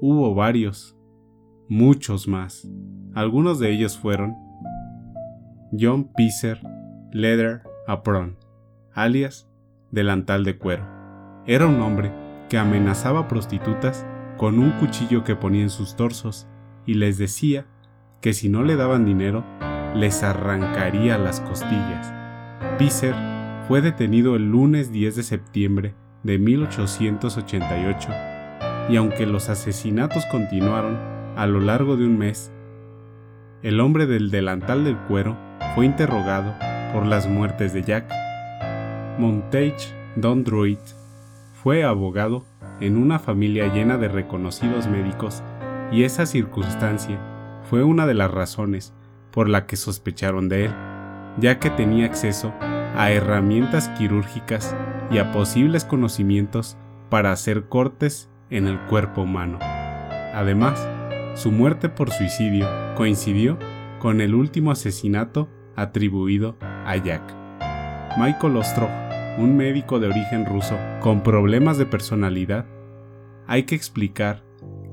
hubo 0.00 0.34
varios, 0.34 0.96
muchos 1.68 2.26
más. 2.26 2.68
Algunos 3.14 3.60
de 3.60 3.70
ellos 3.70 3.96
fueron 3.96 4.34
John 5.70 6.10
Pizer 6.16 6.60
Leather 7.12 7.62
Apron, 7.86 8.38
alias 8.92 9.48
Delantal 9.92 10.42
de 10.42 10.58
Cuero. 10.58 10.84
Era 11.46 11.68
un 11.68 11.80
hombre 11.80 12.10
que 12.48 12.58
amenazaba 12.58 13.28
prostitutas 13.28 14.04
con 14.42 14.58
un 14.58 14.72
cuchillo 14.72 15.22
que 15.22 15.36
ponía 15.36 15.62
en 15.62 15.70
sus 15.70 15.94
torsos 15.94 16.48
y 16.84 16.94
les 16.94 17.16
decía 17.16 17.64
que 18.20 18.32
si 18.32 18.48
no 18.48 18.64
le 18.64 18.74
daban 18.74 19.04
dinero, 19.04 19.44
les 19.94 20.24
arrancaría 20.24 21.16
las 21.16 21.40
costillas. 21.40 22.12
Pizer 22.76 23.14
fue 23.68 23.82
detenido 23.82 24.34
el 24.34 24.50
lunes 24.50 24.90
10 24.90 25.14
de 25.14 25.22
septiembre 25.22 25.94
de 26.24 26.40
1888 26.40 28.08
y 28.88 28.96
aunque 28.96 29.26
los 29.26 29.48
asesinatos 29.48 30.26
continuaron 30.26 30.98
a 31.36 31.46
lo 31.46 31.60
largo 31.60 31.96
de 31.96 32.04
un 32.04 32.18
mes, 32.18 32.50
el 33.62 33.78
hombre 33.78 34.06
del 34.06 34.32
delantal 34.32 34.82
del 34.82 34.96
cuero 34.96 35.38
fue 35.76 35.86
interrogado 35.86 36.52
por 36.92 37.06
las 37.06 37.28
muertes 37.28 37.72
de 37.72 37.84
Jack. 37.84 38.12
Montage 39.20 39.94
Don 40.16 40.44
fue 41.62 41.84
abogado 41.84 42.44
en 42.80 42.96
una 42.96 43.18
familia 43.18 43.72
llena 43.72 43.98
de 43.98 44.08
reconocidos 44.08 44.86
médicos 44.86 45.42
y 45.90 46.04
esa 46.04 46.26
circunstancia 46.26 47.18
fue 47.68 47.84
una 47.84 48.06
de 48.06 48.14
las 48.14 48.30
razones 48.30 48.92
por 49.30 49.48
la 49.48 49.66
que 49.66 49.76
sospecharon 49.76 50.48
de 50.48 50.66
él, 50.66 50.74
ya 51.38 51.58
que 51.58 51.70
tenía 51.70 52.06
acceso 52.06 52.52
a 52.60 53.10
herramientas 53.10 53.88
quirúrgicas 53.90 54.74
y 55.10 55.18
a 55.18 55.32
posibles 55.32 55.84
conocimientos 55.84 56.76
para 57.08 57.32
hacer 57.32 57.64
cortes 57.68 58.30
en 58.50 58.66
el 58.66 58.78
cuerpo 58.80 59.22
humano. 59.22 59.58
Además, 60.34 60.86
su 61.34 61.50
muerte 61.50 61.88
por 61.88 62.10
suicidio 62.10 62.68
coincidió 62.96 63.58
con 63.98 64.20
el 64.20 64.34
último 64.34 64.70
asesinato 64.70 65.48
atribuido 65.76 66.56
a 66.60 66.96
Jack. 66.96 67.22
Michael 68.18 68.56
Ostrov, 68.56 68.90
un 69.38 69.56
médico 69.56 69.98
de 69.98 70.08
origen 70.08 70.46
ruso 70.46 70.76
con 71.00 71.22
problemas 71.22 71.78
de 71.78 71.86
personalidad, 71.86 72.66
hay 73.46 73.64
que 73.64 73.74
explicar 73.74 74.44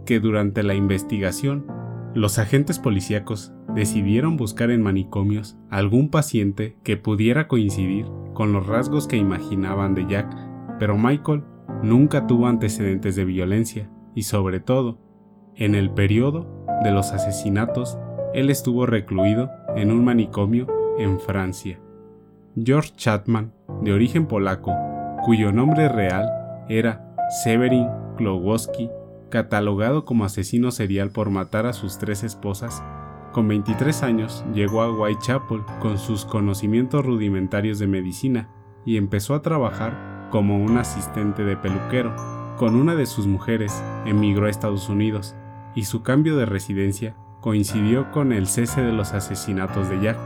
que 0.05 0.19
durante 0.19 0.63
la 0.63 0.73
investigación, 0.73 1.67
los 2.15 2.39
agentes 2.39 2.79
policíacos 2.79 3.53
decidieron 3.75 4.37
buscar 4.37 4.71
en 4.71 4.81
manicomios 4.81 5.57
algún 5.69 6.09
paciente 6.09 6.77
que 6.83 6.97
pudiera 6.97 7.47
coincidir 7.47 8.05
con 8.33 8.53
los 8.53 8.65
rasgos 8.65 9.07
que 9.07 9.17
imaginaban 9.17 9.93
de 9.93 10.07
Jack, 10.07 10.35
pero 10.79 10.97
Michael 10.97 11.43
nunca 11.83 12.25
tuvo 12.25 12.47
antecedentes 12.47 13.15
de 13.15 13.25
violencia 13.25 13.89
y 14.15 14.23
sobre 14.23 14.59
todo, 14.59 14.99
en 15.55 15.75
el 15.75 15.91
periodo 15.91 16.65
de 16.83 16.91
los 16.91 17.11
asesinatos, 17.11 17.99
él 18.33 18.49
estuvo 18.49 18.85
recluido 18.85 19.51
en 19.75 19.91
un 19.91 20.03
manicomio 20.03 20.67
en 20.97 21.19
Francia. 21.19 21.79
George 22.65 22.93
Chapman, 22.97 23.53
de 23.81 23.93
origen 23.93 24.25
polaco, 24.25 24.75
cuyo 25.23 25.51
nombre 25.51 25.87
real 25.87 26.27
era 26.67 27.15
Severin 27.43 27.87
Klowowski, 28.17 28.89
catalogado 29.29 30.03
como 30.03 30.25
asesino 30.25 30.71
serial 30.71 31.11
por 31.11 31.29
matar 31.29 31.65
a 31.65 31.73
sus 31.73 31.99
tres 31.99 32.23
esposas, 32.23 32.83
con 33.31 33.47
23 33.47 34.03
años 34.03 34.43
llegó 34.53 34.81
a 34.81 34.91
Whitechapel 34.91 35.61
con 35.79 35.97
sus 35.99 36.25
conocimientos 36.25 37.05
rudimentarios 37.05 37.79
de 37.79 37.87
medicina 37.87 38.49
y 38.85 38.97
empezó 38.97 39.35
a 39.35 39.41
trabajar 39.41 40.27
como 40.31 40.57
un 40.57 40.77
asistente 40.77 41.43
de 41.43 41.55
peluquero. 41.55 42.15
Con 42.57 42.75
una 42.75 42.95
de 42.95 43.05
sus 43.05 43.27
mujeres 43.27 43.83
emigró 44.05 44.47
a 44.47 44.49
Estados 44.49 44.89
Unidos 44.89 45.35
y 45.75 45.85
su 45.85 46.01
cambio 46.01 46.35
de 46.35 46.45
residencia 46.45 47.15
coincidió 47.39 48.11
con 48.11 48.33
el 48.33 48.47
cese 48.47 48.81
de 48.81 48.91
los 48.91 49.13
asesinatos 49.13 49.89
de 49.89 50.01
Jack. 50.01 50.17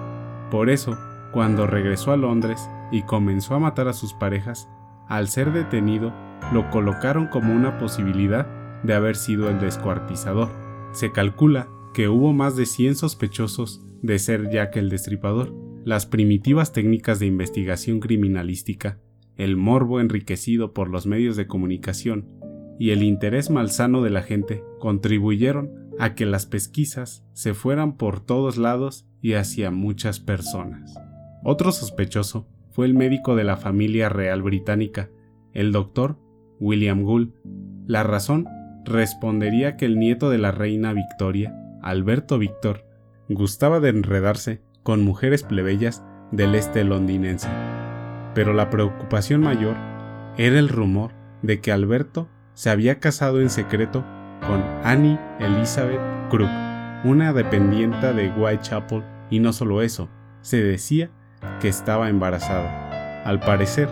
Por 0.50 0.70
eso, 0.70 0.98
cuando 1.34 1.68
regresó 1.68 2.12
a 2.12 2.18
Londres 2.18 2.70
y 2.92 3.02
comenzó 3.02 3.56
a 3.56 3.60
matar 3.60 3.88
a 3.88 3.94
sus 3.94 4.14
parejas, 4.14 4.70
al 5.08 5.28
ser 5.28 5.52
detenido, 5.52 6.14
lo 6.54 6.70
colocaron 6.70 7.28
como 7.28 7.54
una 7.54 7.78
posibilidad 7.78 8.48
de 8.84 8.94
haber 8.94 9.16
sido 9.16 9.50
el 9.50 9.60
descuartizador. 9.60 10.50
Se 10.92 11.12
calcula 11.12 11.68
que 11.94 12.08
hubo 12.08 12.34
más 12.34 12.56
de 12.56 12.66
100 12.66 12.96
sospechosos 12.96 13.86
de 14.02 14.20
ser 14.20 14.50
Jack 14.52 14.78
el 14.78 14.90
Destripador. 14.90 15.54
Las 15.84 16.06
primitivas 16.06 16.72
técnicas 16.72 17.20
de 17.20 17.26
investigación 17.26 18.00
criminalística, 18.00 19.00
el 19.36 19.58
morbo 19.58 20.00
enriquecido 20.00 20.74
por 20.74 20.90
los 20.90 21.06
medios 21.06 21.36
de 21.36 21.48
comunicación 21.48 22.30
y 22.80 22.92
el 22.92 23.04
interés 23.04 23.50
malsano 23.50 24.02
de 24.02 24.10
la 24.10 24.22
gente 24.22 24.64
contribuyeron 24.80 25.72
a 26.00 26.16
que 26.16 26.26
las 26.26 26.46
pesquisas 26.46 27.26
se 27.34 27.54
fueran 27.54 27.98
por 27.98 28.20
todos 28.20 28.58
lados 28.58 29.06
y 29.22 29.34
hacia 29.34 29.72
muchas 29.72 30.20
personas. 30.20 30.94
Otro 31.44 31.72
sospechoso 31.72 32.48
fue 32.72 32.86
el 32.86 32.94
médico 32.94 33.36
de 33.36 33.44
la 33.44 33.58
familia 33.58 34.10
real 34.10 34.42
británica, 34.42 35.10
el 35.54 35.72
doctor 35.72 36.18
William 36.60 37.04
Gould. 37.04 37.34
La 37.86 38.04
razón 38.04 38.48
respondería 38.86 39.78
que 39.78 39.86
el 39.86 40.00
nieto 40.00 40.30
de 40.30 40.38
la 40.38 40.52
reina 40.52 40.94
Victoria 40.94 41.54
Alberto 41.84 42.40
Víctor, 42.40 42.86
gustaba 43.28 43.82
de 43.82 43.90
enredarse 43.90 44.62
con 44.84 45.04
mujeres 45.04 45.44
plebeyas 45.44 46.02
del 46.32 46.56
este 46.56 46.86
londinense. 46.86 47.50
Pero 48.34 48.54
la 48.54 48.70
preocupación 48.70 49.42
mayor 49.42 49.76
era 50.38 50.58
el 50.58 50.70
rumor 50.70 51.12
de 51.42 51.60
que 51.60 51.74
Alberto 51.74 52.30
se 52.54 52.70
había 52.70 53.00
casado 53.00 53.42
en 53.42 53.50
secreto 53.50 54.06
con 54.48 54.64
Annie 54.84 55.20
Elizabeth 55.40 56.00
Crook, 56.30 56.50
una 57.04 57.34
dependienta 57.34 58.14
de 58.14 58.30
Whitechapel, 58.30 59.04
y 59.30 59.40
no 59.40 59.52
solo 59.52 59.82
eso, 59.82 60.10
se 60.40 60.64
decía 60.64 61.12
que 61.62 61.68
estaba 61.68 62.10
embarazada. 62.10 63.24
Al 63.24 63.40
parecer, 63.40 63.90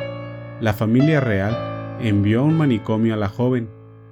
la 0.60 0.74
familia 0.74 1.20
real 1.20 1.98
envió 2.02 2.42
a 2.42 2.44
un 2.44 2.58
manicomio 2.58 3.14
a 3.14 3.18
la 3.18 3.30
joven 3.30 3.70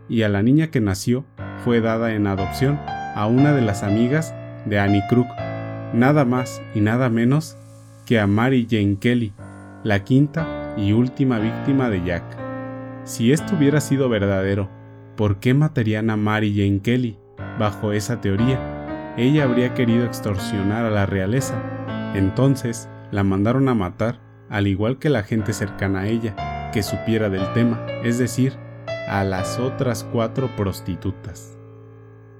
y 0.08 0.24
a 0.24 0.30
la 0.30 0.42
niña 0.42 0.68
que 0.68 0.82
nació 0.82 1.26
fue 1.64 1.82
dada 1.82 2.14
en 2.14 2.28
adopción 2.28 2.80
a 3.16 3.28
una 3.28 3.54
de 3.54 3.62
las 3.62 3.84
amigas 3.84 4.34
de 4.66 4.80
Annie 4.80 5.04
Crook, 5.10 5.28
nada 5.94 6.26
más 6.26 6.62
y 6.74 6.82
nada 6.82 7.10
menos 7.10 7.58
que 8.06 8.20
a 8.20 8.28
Mary 8.28 8.68
Jane 8.70 8.98
Kelly, 9.00 9.34
la 9.84 10.04
quinta 10.04 10.74
y 10.78 10.94
última 10.94 11.40
víctima 11.40 11.90
de 11.90 12.04
Jack. 12.04 12.24
Si 13.04 13.32
esto 13.32 13.56
hubiera 13.56 13.82
sido 13.82 14.10
verdadero, 14.10 14.70
¿por 15.16 15.40
qué 15.40 15.54
matarían 15.54 16.10
a 16.10 16.18
Mary 16.18 16.54
Jane 16.56 16.82
Kelly? 16.82 17.18
Bajo 17.58 17.92
esa 17.92 18.22
teoría, 18.22 18.58
ella 19.18 19.44
habría 19.44 19.74
querido 19.74 20.06
extorsionar 20.06 20.86
a 20.86 20.90
la 20.90 21.06
realeza. 21.06 21.56
Entonces, 22.16 22.90
la 23.12 23.24
mandaron 23.24 23.70
a 23.70 23.74
matar, 23.74 24.22
al 24.50 24.68
igual 24.68 25.00
que 25.00 25.10
la 25.10 25.24
gente 25.24 25.54
cercana 25.54 26.02
a 26.02 26.08
ella, 26.08 26.72
que 26.72 26.84
supiera 26.84 27.30
del 27.30 27.52
tema, 27.54 27.86
es 28.04 28.18
decir, 28.18 28.54
a 29.08 29.24
las 29.24 29.60
otras 29.60 30.04
cuatro 30.04 30.56
prostitutas. 30.56 31.58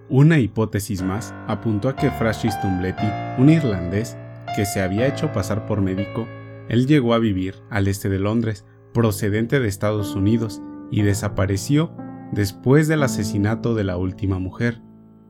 Una 0.08 0.40
hipótesis 0.40 1.02
más 1.02 1.34
apuntó 1.48 1.90
a 1.90 1.96
que 1.96 2.12
Francis 2.12 2.60
Tumbletti, 2.62 3.08
un 3.38 3.50
irlandés 3.50 4.18
que 4.56 4.66
se 4.66 4.82
había 4.82 5.08
hecho 5.08 5.32
pasar 5.32 5.66
por 5.66 5.82
médico, 5.82 6.28
él 6.68 6.88
llegó 6.88 7.14
a 7.14 7.20
vivir 7.20 7.56
al 7.70 7.88
este 7.88 8.10
de 8.10 8.20
Londres, 8.20 8.66
procedente 8.94 9.60
de 9.60 9.68
Estados 9.68 10.16
Unidos, 10.16 10.62
y 10.92 11.04
desapareció 11.04 11.96
después 12.32 12.88
del 12.88 13.04
asesinato 13.04 13.76
de 13.76 13.84
la 13.84 13.98
última 13.98 14.40
mujer. 14.40 14.82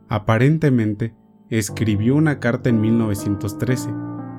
Aparentemente, 0.08 1.16
escribió 1.50 2.16
una 2.16 2.40
carta 2.40 2.70
en 2.70 2.80
1913, 2.82 3.90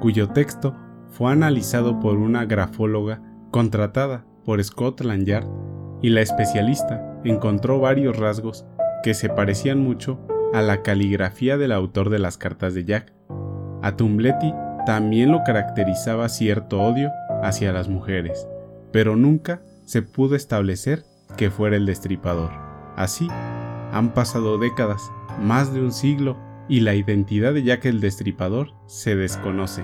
cuyo 0.01 0.29
texto 0.31 0.77
fue 1.11 1.33
analizado 1.33 2.01
por 2.01 2.17
una 2.17 2.45
grafóloga 2.45 3.23
contratada 3.51 4.25
por 4.45 4.63
Scotland 4.63 5.27
Yard, 5.27 5.47
y 6.03 6.11
la 6.11 6.23
especialista 6.23 7.21
encontró 7.25 7.79
varios 7.81 8.17
rasgos 8.17 8.65
que 9.03 9.15
se 9.15 9.29
parecían 9.29 9.81
mucho 9.81 10.19
a 10.53 10.63
la 10.63 10.83
caligrafía 10.83 11.59
del 11.59 11.73
autor 11.73 12.11
de 12.11 12.19
las 12.19 12.39
cartas 12.39 12.75
de 12.75 12.85
Jack. 12.85 13.13
A 13.83 13.97
Tumbletti 13.97 14.53
también 14.87 15.31
lo 15.31 15.43
caracterizaba 15.45 16.29
cierto 16.29 16.81
odio 16.81 17.11
hacia 17.43 17.73
las 17.73 17.89
mujeres, 17.89 18.49
pero 18.93 19.17
nunca 19.17 19.63
se 19.85 20.03
pudo 20.03 20.37
establecer 20.37 21.05
que 21.37 21.51
fuera 21.51 21.77
el 21.77 21.87
destripador. 21.87 22.51
Así, 22.97 23.29
han 23.93 24.13
pasado 24.15 24.59
décadas, 24.59 25.03
más 25.41 25.73
de 25.73 25.81
un 25.81 25.93
siglo, 25.93 26.37
y 26.69 26.81
la 26.81 26.95
identidad 26.95 27.53
de 27.53 27.65
Jack 27.65 27.87
el 27.87 28.01
destripador 28.01 28.69
se 28.87 29.17
desconoce. 29.17 29.83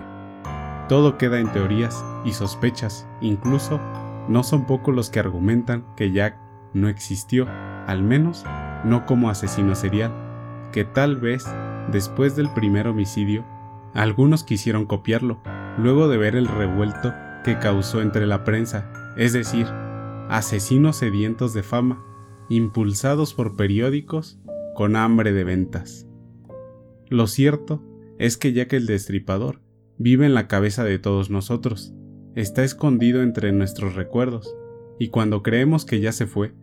Todo 0.89 1.19
queda 1.19 1.41
en 1.41 1.53
teorías 1.53 2.05
y 2.25 2.33
sospechas, 2.33 3.09
incluso 3.21 3.81
no 4.29 4.43
son 4.43 4.67
pocos 4.67 4.95
los 4.95 5.11
que 5.11 5.19
argumentan 5.19 5.85
que 5.97 6.13
Jack 6.13 6.39
no 6.75 6.89
existió, 6.89 7.49
al 7.87 8.03
menos 8.03 8.45
no 8.85 9.05
como 9.05 9.29
asesino 9.29 9.75
serial, 9.75 10.13
que 10.73 10.85
tal 10.85 11.17
vez, 11.17 11.45
después 11.91 12.37
del 12.37 12.51
primer 12.51 12.87
homicidio, 12.87 13.45
algunos 13.95 14.45
quisieron 14.45 14.87
copiarlo, 14.87 15.41
luego 15.79 16.09
de 16.09 16.19
ver 16.19 16.37
el 16.37 16.47
revuelto 16.47 17.15
que 17.45 17.59
causó 17.59 18.01
entre 18.01 18.27
la 18.27 18.45
prensa, 18.45 18.91
es 19.17 19.33
decir, 19.33 19.67
asesinos 20.29 20.97
sedientos 20.97 21.53
de 21.53 21.63
fama, 21.63 22.05
impulsados 22.49 23.35
por 23.35 23.57
periódicos 23.57 24.39
con 24.75 24.95
hambre 24.95 25.33
de 25.33 25.45
ventas. 25.45 26.07
Lo 27.09 27.27
cierto 27.27 27.83
es 28.19 28.37
que 28.37 28.53
que 28.69 28.77
el 28.77 28.87
destripador 28.87 29.66
vive 29.99 30.27
en 30.27 30.35
la 30.35 30.47
cabeza 30.47 30.85
de 30.85 30.99
todos 30.99 31.31
nosotros, 31.31 31.95
está 32.35 32.65
escondido 32.65 33.23
entre 33.23 33.53
nuestros 33.53 33.95
recuerdos, 33.95 34.57
y 34.99 35.09
cuando 35.09 35.43
creemos 35.43 35.85
que 35.85 36.01
ya 36.01 36.13
se 36.13 36.27
fue, 36.27 36.55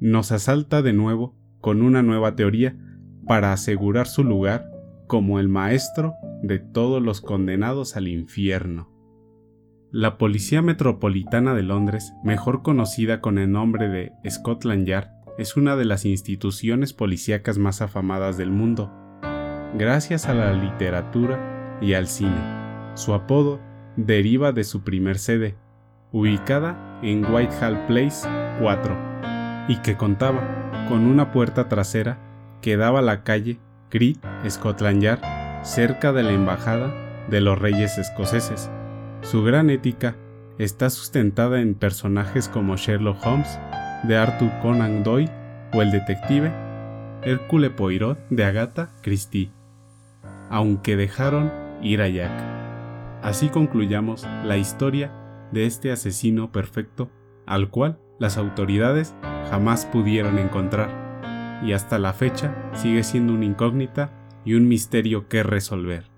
nos 0.00 0.32
asalta 0.32 0.82
de 0.82 0.92
nuevo 0.92 1.36
con 1.60 1.82
una 1.82 2.02
nueva 2.02 2.36
teoría 2.36 2.76
para 3.26 3.52
asegurar 3.52 4.06
su 4.06 4.24
lugar 4.24 4.70
como 5.06 5.38
el 5.40 5.48
maestro 5.48 6.14
de 6.42 6.58
todos 6.58 7.02
los 7.02 7.20
condenados 7.20 7.96
al 7.96 8.08
infierno. 8.08 8.90
La 9.90 10.18
Policía 10.18 10.60
Metropolitana 10.60 11.54
de 11.54 11.62
Londres, 11.62 12.12
mejor 12.24 12.62
conocida 12.62 13.20
con 13.20 13.38
el 13.38 13.52
nombre 13.52 13.88
de 13.88 14.12
Scotland 14.28 14.86
Yard, 14.86 15.08
es 15.38 15.56
una 15.56 15.76
de 15.76 15.84
las 15.84 16.04
instituciones 16.04 16.92
policíacas 16.92 17.58
más 17.58 17.80
afamadas 17.80 18.36
del 18.36 18.50
mundo, 18.50 18.92
gracias 19.78 20.26
a 20.26 20.34
la 20.34 20.52
literatura 20.52 21.78
y 21.80 21.94
al 21.94 22.08
cine. 22.08 22.63
Su 22.94 23.12
apodo 23.12 23.60
deriva 23.96 24.52
de 24.52 24.64
su 24.64 24.82
primer 24.82 25.18
sede, 25.18 25.56
ubicada 26.12 27.00
en 27.02 27.24
Whitehall 27.24 27.86
Place 27.86 28.28
4, 28.60 28.96
y 29.68 29.76
que 29.78 29.96
contaba 29.96 30.40
con 30.88 31.06
una 31.06 31.32
puerta 31.32 31.68
trasera 31.68 32.18
que 32.60 32.76
daba 32.76 33.00
a 33.00 33.02
la 33.02 33.24
calle 33.24 33.58
Great 33.90 34.18
Scotland 34.48 35.02
Yard, 35.02 35.20
cerca 35.64 36.12
de 36.12 36.22
la 36.22 36.32
embajada 36.32 36.94
de 37.28 37.40
los 37.40 37.58
reyes 37.58 37.98
escoceses. 37.98 38.70
Su 39.22 39.42
gran 39.42 39.70
ética 39.70 40.16
está 40.58 40.88
sustentada 40.90 41.60
en 41.60 41.74
personajes 41.74 42.48
como 42.48 42.76
Sherlock 42.76 43.24
Holmes, 43.26 43.58
de 44.04 44.16
Arthur 44.16 44.50
Conan 44.62 45.02
Doyle, 45.02 45.30
o 45.72 45.82
el 45.82 45.90
detective 45.90 46.52
Hercule 47.22 47.70
Poirot 47.70 48.18
de 48.28 48.44
Agatha 48.44 48.90
Christie, 49.02 49.50
aunque 50.50 50.96
dejaron 50.96 51.50
ir 51.82 52.00
a 52.02 52.08
Jack. 52.08 52.63
Así 53.24 53.48
concluyamos 53.48 54.26
la 54.44 54.58
historia 54.58 55.10
de 55.50 55.64
este 55.64 55.90
asesino 55.90 56.52
perfecto 56.52 57.10
al 57.46 57.70
cual 57.70 57.98
las 58.18 58.36
autoridades 58.36 59.14
jamás 59.48 59.86
pudieron 59.86 60.38
encontrar 60.38 61.62
y 61.64 61.72
hasta 61.72 61.98
la 61.98 62.12
fecha 62.12 62.54
sigue 62.74 63.02
siendo 63.02 63.32
una 63.32 63.46
incógnita 63.46 64.12
y 64.44 64.52
un 64.52 64.68
misterio 64.68 65.26
que 65.26 65.42
resolver. 65.42 66.13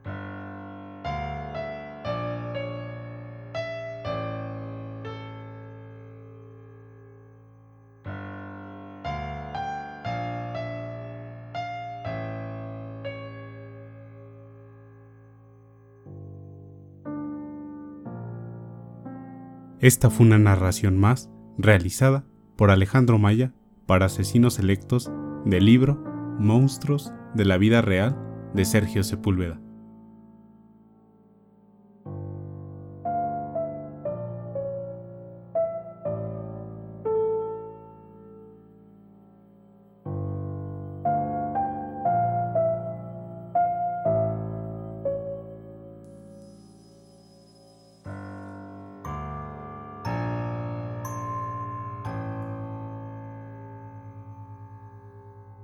Esta 19.80 20.08
fue 20.08 20.24
una 20.24 20.38
narración 20.38 20.98
más 20.98 21.30
realizada 21.58 22.24
por 22.56 22.70
Alejandro 22.70 23.18
Maya 23.18 23.52
para 23.86 24.06
Asesinos 24.06 24.54
Selectos 24.54 25.10
del 25.44 25.66
libro 25.66 26.02
Monstruos 26.38 27.12
de 27.34 27.44
la 27.44 27.58
Vida 27.58 27.82
Real 27.82 28.16
de 28.54 28.64
Sergio 28.64 29.04
Sepúlveda. 29.04 29.60